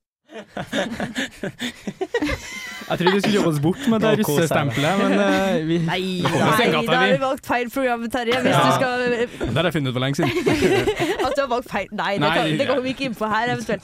[2.88, 6.68] Jeg tror vi skulle jobbe oss bort med det russestempelet, men uh, vi Nei, nei
[6.88, 7.20] da har vi.
[7.22, 8.40] valgt feil program, Terje.
[8.44, 8.64] Hvis Ja.
[8.64, 10.32] du skal Det har jeg funnet ut for lenge siden.
[11.28, 12.74] At du har valgt feil Nei, det, Nei, kan, det ja.
[12.74, 13.84] går vi ikke inn på her, eventuelt.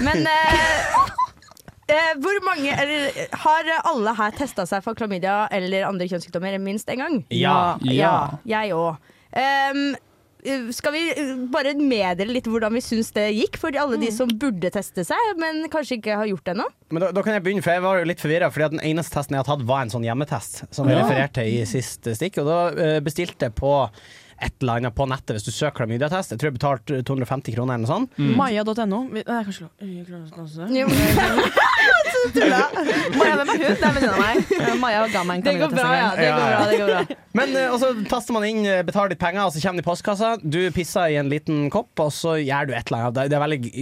[0.00, 0.30] Men uh,
[1.90, 3.00] uh, hvor mange Eller
[3.44, 3.62] har
[3.92, 7.24] alle her testa seg for klamydia eller andre kjønnssykdommer minst én gang?
[7.34, 7.76] Ja.
[7.82, 8.14] ja.
[8.48, 8.96] Jeg òg.
[10.74, 14.30] Skal vi eh, bare meddele litt hvordan vi syns det gikk for alle de som
[14.30, 16.68] burde teste seg, men kanskje ikke har gjort det ennå?
[16.90, 18.50] Men da, da kan jeg begynne, for jeg var jo litt forvirra.
[18.54, 21.60] Fordi den eneste testen jeg har tatt, var en sånn hjemmetest, som jeg refererte til
[21.60, 22.40] i sist stikk.
[22.42, 23.74] Og da eh, bestilte jeg på
[24.40, 26.34] et eller annet på nettet hvis du søker klamydiatest.
[26.34, 28.18] Jeg tror jeg betalte 250 kroner eller noe sånt.
[28.20, 28.34] Mm.
[29.20, 29.68] Nei, kanskje
[30.36, 30.70] kanskje det?
[33.18, 33.64] Maja, hvem er hun?
[33.64, 34.52] Det er venninna av.
[34.56, 36.10] Eh, Maja ga meg en Det går bra, ja.
[36.18, 37.18] Det går bra, det går bra.
[37.40, 39.86] Men eh, og så taster man inn, eh, betaler litt penger, og så kommer det
[39.86, 40.32] i postkassa.
[40.42, 43.20] Du pisser i en liten kopp, og så gjør du et eller annet.
[43.32, 43.74] Det er veldig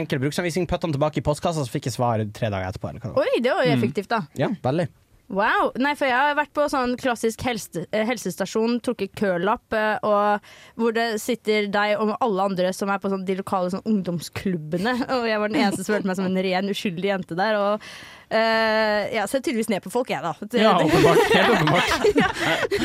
[0.00, 0.68] enkel bruksanvisning.
[0.70, 2.92] Putt den tilbake i postkassa, så fikk jeg svar tre dager etterpå.
[2.92, 3.14] Eller hva.
[3.24, 4.24] Oi, det var jo effektivt, da.
[4.38, 4.88] Ja, veldig.
[5.28, 5.74] Wow.
[5.76, 10.40] Nei, for jeg har vært på sånn klassisk helse, eh, helsestasjon, trukket kølapp, eh, og
[10.80, 14.94] hvor det sitter deg og alle andre som er på sånn, de lokale sånn, ungdomsklubbene.
[15.18, 17.58] Og jeg var den eneste som følte meg som en ren uskyldig jente der.
[17.60, 17.84] Og
[18.30, 20.34] eh, jeg ser tydeligvis ned på folk, jeg, da.
[20.64, 21.24] Ja, åpenbart.
[21.32, 21.90] Helt åpenbart.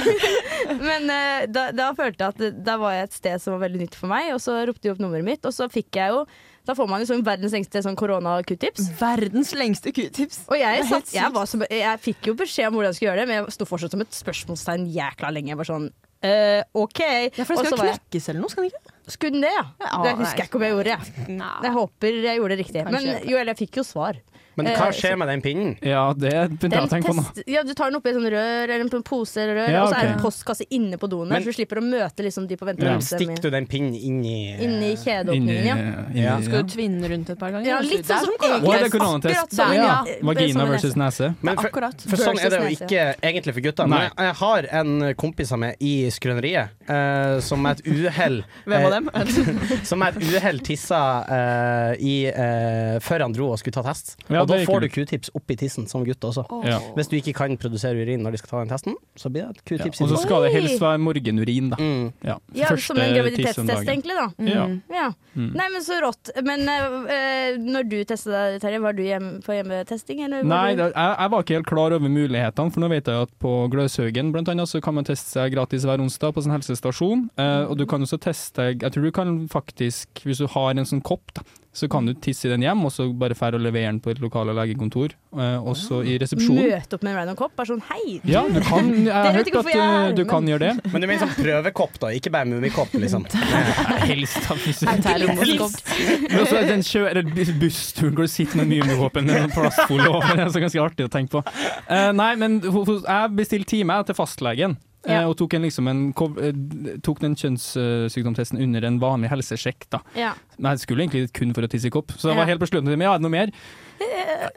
[0.87, 3.83] Men uh, da, da følte jeg at da var jeg et sted som var veldig
[3.85, 6.25] nytt for meg, og så ropte de opp nummeret mitt, og så fikk jeg jo
[6.63, 8.85] da får man jo sånn verdens lengste sånn korona-q-tips.
[8.95, 10.45] Verdens lengste q-tips.
[10.47, 13.19] Og jeg, satt, jeg, var som, jeg fikk jo beskjed om hvordan jeg skulle gjøre
[13.19, 15.51] det, men jeg sto fortsatt som et spørsmålstegn jækla lenge.
[15.51, 15.91] Jeg var sånn
[16.23, 16.99] Uh, OK.
[17.35, 18.93] Ja, for det så skal knekkes eller noe, skal det ikke?
[19.11, 19.63] Skulle den det, ja?
[19.83, 20.93] Ja, det husker jeg ikke om jeg gjorde.
[20.93, 22.83] Jeg, jeg håper jeg gjorde det riktig.
[22.87, 23.01] Kanskje.
[23.01, 24.21] Men jo, eller jeg fikk jo svar.
[24.59, 25.75] Men hva Eh, skjer med den pinnen?
[25.81, 27.45] Ja, det begynte jeg å tenke på nå.
[27.49, 29.93] ja, du tar den oppi et sånn rør eller en pose eller rør, Ja, og
[29.93, 32.57] så er det en postkasse inne på doen, så du slipper å møte liksom, de
[32.59, 33.07] på venterommet.
[33.07, 33.19] Ja.
[33.19, 35.77] Stikker du den pinnen inn i Inni kjedeåpningen, ja.
[36.17, 36.37] Ja.
[36.43, 37.67] Skal du tvinne rundt et par ganger?
[37.69, 38.59] Ja, litt er sånn som korona.
[38.59, 39.57] Å, det er Akkurat koronatest.
[39.57, 39.69] Ja.
[39.73, 40.17] ja.
[40.29, 41.31] Vagina versus nese.
[41.41, 42.05] Men for, Akkurat.
[42.09, 43.87] for sånn er det jo ikke egentlig for gutta.
[43.89, 48.87] Men jeg, har en kompis av meg i skrøneriet uh, som med et uhell Hvem
[48.87, 49.09] av eh, dem?
[49.89, 54.15] Som med et uhell tissa uh, i, uh, før han dro og skulle ta test.
[54.27, 56.45] Ja, og da får du q-tips oppi tissen som gutt også.
[56.67, 56.79] Ja.
[56.97, 59.57] Hvis du ikke kan produsere urin når de skal ta den testen, så blir det
[59.57, 61.79] et q-tips Og så skal det helst være morgenurin, da.
[61.79, 62.11] Mm.
[62.25, 62.37] Ja.
[62.57, 64.27] Ja, som en graviditetstest, egentlig, da.
[64.47, 64.67] Ja.
[64.93, 65.09] Ja.
[65.33, 65.49] Mm.
[65.57, 66.29] Nei, men så rått.
[66.45, 70.45] Men eh, eh, når du testa deg, Terje, var du hjem på hjemmetesting, eller?
[70.47, 73.55] Nei, jeg, jeg var ikke helt klar over mulighetene, for nå vet jeg at på
[73.73, 77.27] Gløshaugen blant annet, så kan man teste seg gratis hver onsdag på sin helsestasjon.
[77.41, 80.87] Eh, og du kan også teste Jeg tror du kan faktisk, hvis du har en
[80.87, 83.63] sånn kopp, da, så kan du tisse i den hjem, og så bare fære og
[83.65, 85.15] levere den på et lokale legekontor.
[85.33, 86.67] Eh, også i resepsjonen.
[86.69, 87.55] Møte opp med en random kopp?
[87.57, 88.19] Bare sånn hei!
[88.29, 90.91] Ja, du kan, jeg har hørt at eh, du men- kan gjøre det.
[90.93, 93.25] Men du mener sånn prøvekopp, da, ikke bare mummikopp, liksom?
[94.09, 94.53] Helst, da.
[94.53, 100.35] Men også den kjø eller bussturen hvor du sitter med mumivåpen med en plastfolie over,
[100.37, 101.43] det er så ganske artig å tenke på.
[101.89, 104.77] Eh, nei, men jeg bestilte time til fastlegen.
[105.05, 105.27] Eh, Ja.
[105.27, 109.89] og tok, en, liksom en, eh, tok den kjønnssykdomstesten under en vanlig helsesjekk.
[109.89, 109.99] Da.
[110.15, 110.33] Ja.
[110.57, 112.39] Men jeg skulle egentlig kun for å tisse i kopp, så det Ja.
[112.41, 112.85] var helt på slutten.
[112.97, 113.51] Men ja, noe mer?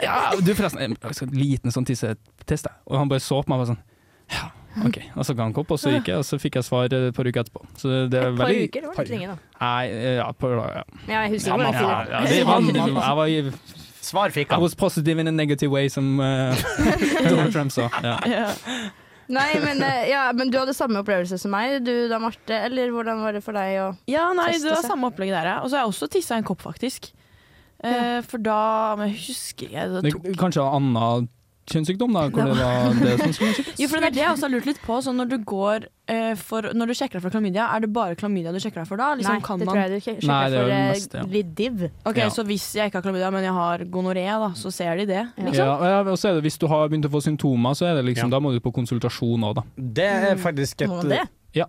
[0.03, 0.97] Ja, du forresten, en
[1.32, 2.74] liten sånn tissetest, jeg.
[2.86, 3.82] og han bare så på meg og var sånn
[4.32, 4.51] ja,
[4.84, 4.99] OK.
[5.16, 7.09] Og så ga han kopp, og så gikk jeg, og så fikk jeg svar eh,
[7.09, 7.62] et par uker etterpå.
[7.78, 8.80] Så det, det er Et par veldig uker?
[8.80, 9.36] Det var litt lenge, da.
[9.62, 10.82] Nei, eh, ja, på, ja.
[11.07, 12.61] Ja, jeg husker ikke ja, ja, det var,
[13.07, 13.42] jeg var i
[14.07, 16.55] Svar fikk I was positive in a negative way, som uh,
[17.30, 17.88] Donald Trump sa.
[18.05, 18.53] Ja.
[19.28, 22.54] Nei, men, eh, ja, men du hadde samme opplevelse som meg, du da, Marte?
[22.68, 24.90] Eller hvordan var det for deg å Ja, nei, Teste det var seg.
[24.92, 25.56] samme opplegg der, ja.
[25.62, 27.10] Og så har jeg også tissa i en kopp, faktisk.
[27.84, 28.22] Ja.
[28.24, 31.26] for da Men jeg husker jeg det tok kanskje annen
[31.70, 32.24] kjønnssykdom, da?
[32.30, 33.80] Hvor det var det som skulle sjekkes?
[33.82, 34.98] Jo, for det er det jeg også har lurt litt på.
[35.04, 38.18] Så når du går eh, for Når du sjekker deg for klamydia, er det bare
[38.18, 39.12] klamydia du sjekker deg for da?
[39.18, 39.76] Liksom, Nei, kan det man...
[39.76, 41.24] tror jeg du sjekker Nei, det er for det meste, mest ja.
[41.38, 41.86] litt div.
[42.04, 42.28] Ok, Ja.
[42.36, 45.24] Så hvis jeg ikke har klamydia, men jeg har gonoré, da, så ser de det?
[45.38, 45.62] Liksom?
[45.62, 47.98] Ja, ja, og så er det Hvis du har begynt å få symptomer, så er
[48.00, 49.66] det liksom, da må du på konsultasjon òg, da.
[49.76, 51.24] Det er faktisk et det?
[51.56, 51.66] Ja.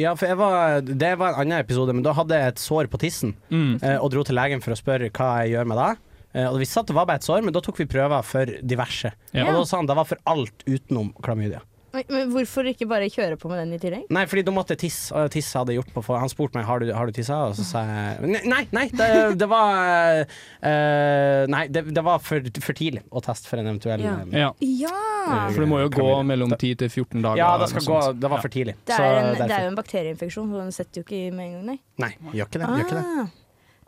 [0.00, 2.88] Ja, for jeg var, det var en annen episode, men da hadde jeg et sår
[2.92, 3.34] på tissen.
[3.52, 3.76] Mm.
[3.82, 5.90] eh, Og dro til legen for å spørre hva jeg gjør med det.
[6.36, 8.26] Eh, Og vi visste at det var bare et sår, men da tok vi prøver
[8.26, 9.14] for diverse.
[9.32, 9.48] Ja.
[9.48, 11.62] Og da sa han det var for alt utenom klamydia.
[11.96, 14.02] Men hvorfor ikke bare kjøre på med den i tillegg?
[14.12, 16.58] Nei, fordi da måtte jeg tisse, og tisse hadde jeg gjort på for Han spurte
[16.58, 19.06] meg har du har du tissa, og så sa jeg Nei, nei, det,
[19.40, 20.26] det var
[20.60, 24.12] eh, Nei, det, det var for, for tidlig å teste for en eventuell Ja.
[24.28, 24.50] Ja.
[24.60, 25.48] Ja!
[25.54, 27.40] For det må jo gå mellom 10 til 14 dager.
[27.40, 28.76] Ja, det, skal gå, det var for tidlig.
[28.84, 31.48] Det er, en, det er jo en bakterieinfeksjon, så den setter jo ikke i med
[31.48, 31.78] en gang, nei.
[32.04, 32.68] Nei, gjør ikke det.
[32.76, 33.06] Gjør ikke det.
[33.24, 33.34] Ah.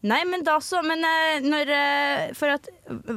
[0.06, 0.78] Nei, men da så.
[0.86, 2.68] Men eh, når eh, For at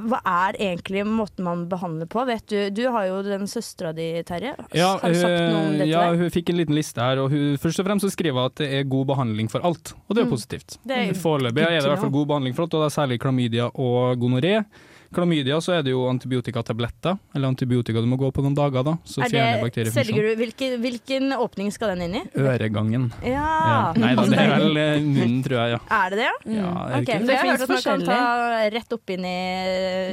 [0.10, 2.24] Hva er egentlig måten man behandler på?
[2.26, 4.56] Vet du, du har jo den søstera di, Terje.
[4.74, 5.88] Ja, har du sagt noe om dette?
[5.92, 8.56] ja, hun fikk en liten liste her, og hun, først og fremst så skriver at
[8.64, 10.34] det er god behandling for alt, og det er Mm.
[10.34, 10.80] positivt.
[11.22, 13.70] Foreløpig er det i hvert fall god behandling for alt, og det er særlig klamydia
[13.76, 14.64] og gonoré.
[15.12, 18.94] Klamydia så er det jo antibiotikatabletter, eller antibiotika du må gå på noen dager, da,
[19.04, 22.24] så Er fjerner det, selger du, hvilken, hvilken åpning skal den inn i?
[22.40, 23.10] Øregangen.
[23.28, 23.92] Ja.
[24.00, 25.80] Nei da, det er vel eh, munnen, tror jeg, ja.
[25.98, 26.36] Er det det, ja?
[26.56, 27.36] Ja, er det Ok, for det?
[27.36, 29.36] jeg har hørt at man kan ta rett opp inn i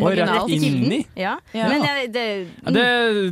[0.02, 1.34] Og rett inn i Ja.
[1.54, 1.68] Ja.
[1.70, 2.26] Men jeg, det,
[2.64, 2.86] Ja, det,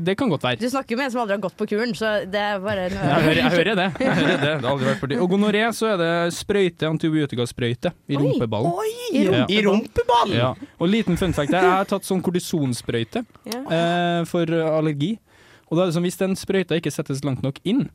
[0.06, 0.60] det kan godt være.
[0.62, 2.86] du snakker jo med en som aldri har gått på kuren, så det er bare
[2.94, 3.88] Jeg hører, jeg hører det.
[4.06, 4.40] Jeg hører det.
[4.46, 5.16] det har aldri vært for.
[5.26, 8.72] Og gonoré så er det sprøyte, antibiotikasprøyte, i Oi, rumpeballen.
[9.12, 9.44] I Ja.
[9.50, 10.36] I rumpeballen!
[10.36, 10.52] Ja.
[10.78, 13.60] Og liten fun fact jeg har tatt sånn kortisonsprøyte Ja.
[13.70, 15.18] eh, for allergi.
[15.70, 17.88] Og da er det sånn, hvis den sprøyta ikke settes langt nok inn,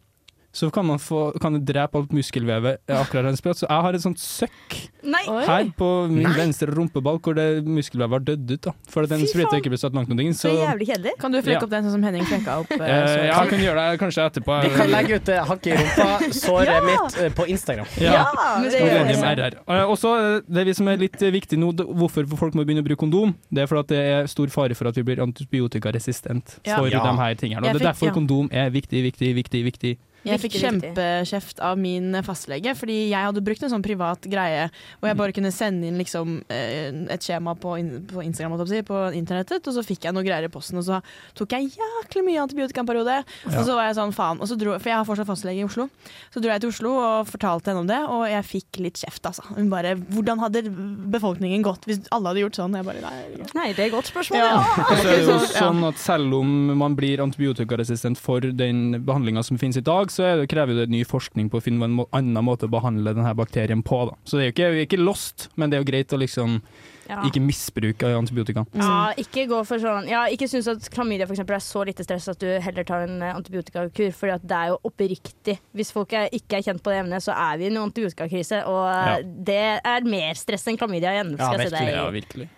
[0.54, 3.62] så kan, man få, kan det drepe alt muskelvevet akkurat en sprøyt.
[3.62, 4.76] Så jeg har et sånt søkk
[5.08, 5.22] Nei!
[5.47, 6.34] her på min Nei.
[6.36, 8.62] venstre rumpeball hvor det muskelvevet har dødd ut.
[8.68, 11.14] da For den sprøyta ikke ble satt langt noen ting Så Så jævlig kjedelig.
[11.22, 11.64] Kan du flekke Ja.
[11.64, 12.72] opp den sånn som Henning flekka opp?
[12.76, 14.58] Uh, eh, jeg kan gjøre det kanskje etterpå.
[14.66, 16.10] Vi kan legge ut eh, hakket i rumpa,
[16.43, 17.88] såret mitt, uh, på Instagram.
[18.02, 18.26] Ja.
[18.60, 19.49] men det gjør vi.
[19.72, 22.54] Eh, Og så eh, det vi som er litt eh, viktig nå, det- hvorfor folk
[22.60, 24.95] må begynne å bruke kondom, det er for at det er stor fare for at
[24.99, 26.78] vi blir antibiotikaresistent Ja.
[26.78, 26.99] for Ja.
[27.04, 27.64] de her tingene.
[27.64, 28.14] Og det er derfor ja.
[28.14, 29.64] kondom er viktig, viktig, viktig.
[29.64, 29.97] viktig.
[30.28, 34.68] Jeg fikk kjempekjeft av min fastlege, fordi jeg hadde brukt en sånn privat greie
[35.00, 38.68] hvor jeg bare kunne sende inn liksom, eh, et skjema på, in på Instagram, på,
[38.70, 41.02] si, på internettet, og så fikk jeg noe greier i posten, og så
[41.38, 43.18] tok jeg jæklig mye antibiotika en periode.
[43.50, 44.42] Og så var jeg sånn, faen.
[44.42, 45.88] Og så dro, for jeg har fortsatt fastlege i Oslo.
[46.34, 49.26] Så dro jeg til Oslo og fortalte henne om det, og jeg fikk litt kjeft,
[49.30, 49.46] altså.
[49.56, 50.64] Hun bare Hvordan hadde
[51.14, 52.76] befolkningen gått hvis alle hadde gjort sånn?
[52.78, 53.46] Jeg bare nei.
[53.58, 54.40] Nei, det er et godt spørsmål.
[54.42, 54.52] Ja.
[54.52, 54.86] Ja.
[54.92, 59.44] Og så er det jo sånn at selv om man blir antibiotikaresistent for den behandlinga
[59.46, 61.93] som finnes i dag, så er det, krever det ny forskning på å finne en
[62.01, 64.03] må annen måte å behandle denne bakterien på.
[64.12, 64.18] Da.
[64.28, 66.20] Så det er jo ikke, vi er ikke lost, men det er jo greit å
[66.22, 66.62] liksom
[67.12, 67.18] Ja.
[67.28, 68.62] ikke misbruke antibiotika.
[68.78, 72.05] Ja, ikke gå for sånn Ja, ikke syns at klamydia for eksempel, er så lite
[72.05, 75.57] stress at du heller tar en eh, antibiotikakur, for det er jo oppriktig.
[75.76, 78.62] Hvis folk er, ikke er kjent på det emnet, så er vi i en antibiotikakrise,
[78.70, 79.18] og eh, Ja.
[79.49, 81.36] det er mer stress enn klamydia igjen.
[81.38, 81.99] Ja, virkelig, jeg se virkelig, deg.
[81.99, 82.49] Ja, virkelig.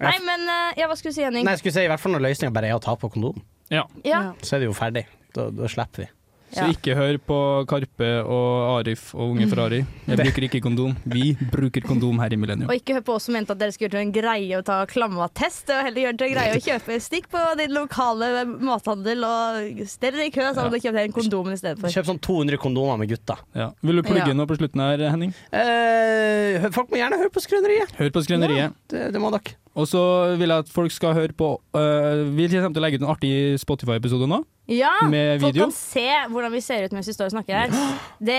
[0.00, 1.44] Nei, men eh, ja, hva skulle du si, Henning?
[1.44, 3.42] Nei, jeg skulle si i hvert fall når løsninga bare er å ta på kondom.
[3.70, 3.84] Ja.
[4.02, 4.32] Ja.
[4.42, 5.04] Så er det jo ferdig.
[5.36, 6.08] Da, da slipper vi.
[6.50, 7.36] Så ikke hør på
[7.70, 9.80] Karpe og Arif og Unge Ferrari.
[10.08, 10.96] Jeg bruker ikke kondom.
[11.06, 12.68] Vi bruker kondom her i Millennium.
[12.70, 14.64] Og ikke hør på oss som mente at dere skulle gjøre til en greie å
[14.66, 19.22] ta klamma-test, og heller gjøre til en greie å kjøpe stikk på din lokale mathandel
[19.28, 21.94] og stell dere i kø, så hadde du kjøpt en kondom istedenfor.
[21.94, 23.38] Kjøp sånn 200 kondomer med gutta.
[23.54, 23.70] Ja.
[23.86, 24.34] Vil du plugge Ja.
[24.36, 25.32] noe på slutten her, Henning?
[25.54, 27.94] Eh, folk må gjerne høre på Skrøneriet.
[27.98, 28.74] Hør på Skrøneriet.
[28.90, 29.54] Det, det må dere.
[29.80, 30.02] Og så
[30.40, 33.12] vil jeg at folk skal høre på uh, Vi kommer til å legge ut en
[33.14, 34.38] artig Spotify-episode nå.
[34.70, 35.64] Ja, Med folk video?
[35.66, 37.68] kan se hvordan vi ser ut mens vi står og snakker her.
[38.22, 38.36] Det,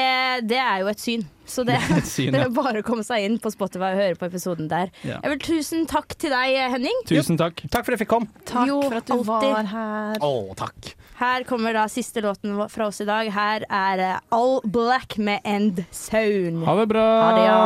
[0.48, 1.26] det er jo et syn.
[1.44, 2.46] Så det, Det er et syn, det ja.
[2.48, 4.88] er bare å komme seg inn på Spotify og høre på episoden der.
[5.04, 5.18] Ja.
[5.26, 6.96] Jeg vil Tusen takk til deg, Henning.
[7.10, 7.60] Tusen takk.
[7.68, 8.32] Takk for at jeg fikk komme.
[8.48, 9.52] Takk Jo, for at du alltid.
[9.58, 10.16] var her.
[10.24, 10.32] Å,
[10.62, 10.80] takk.
[11.20, 13.28] Her kommer da siste låten fra oss i dag.
[13.36, 16.64] Her er eh, All Black med End Sound.
[16.66, 17.04] Ha det bra.
[17.28, 17.60] Ha det, ja.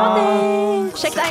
[0.98, 1.30] Sjekk deg.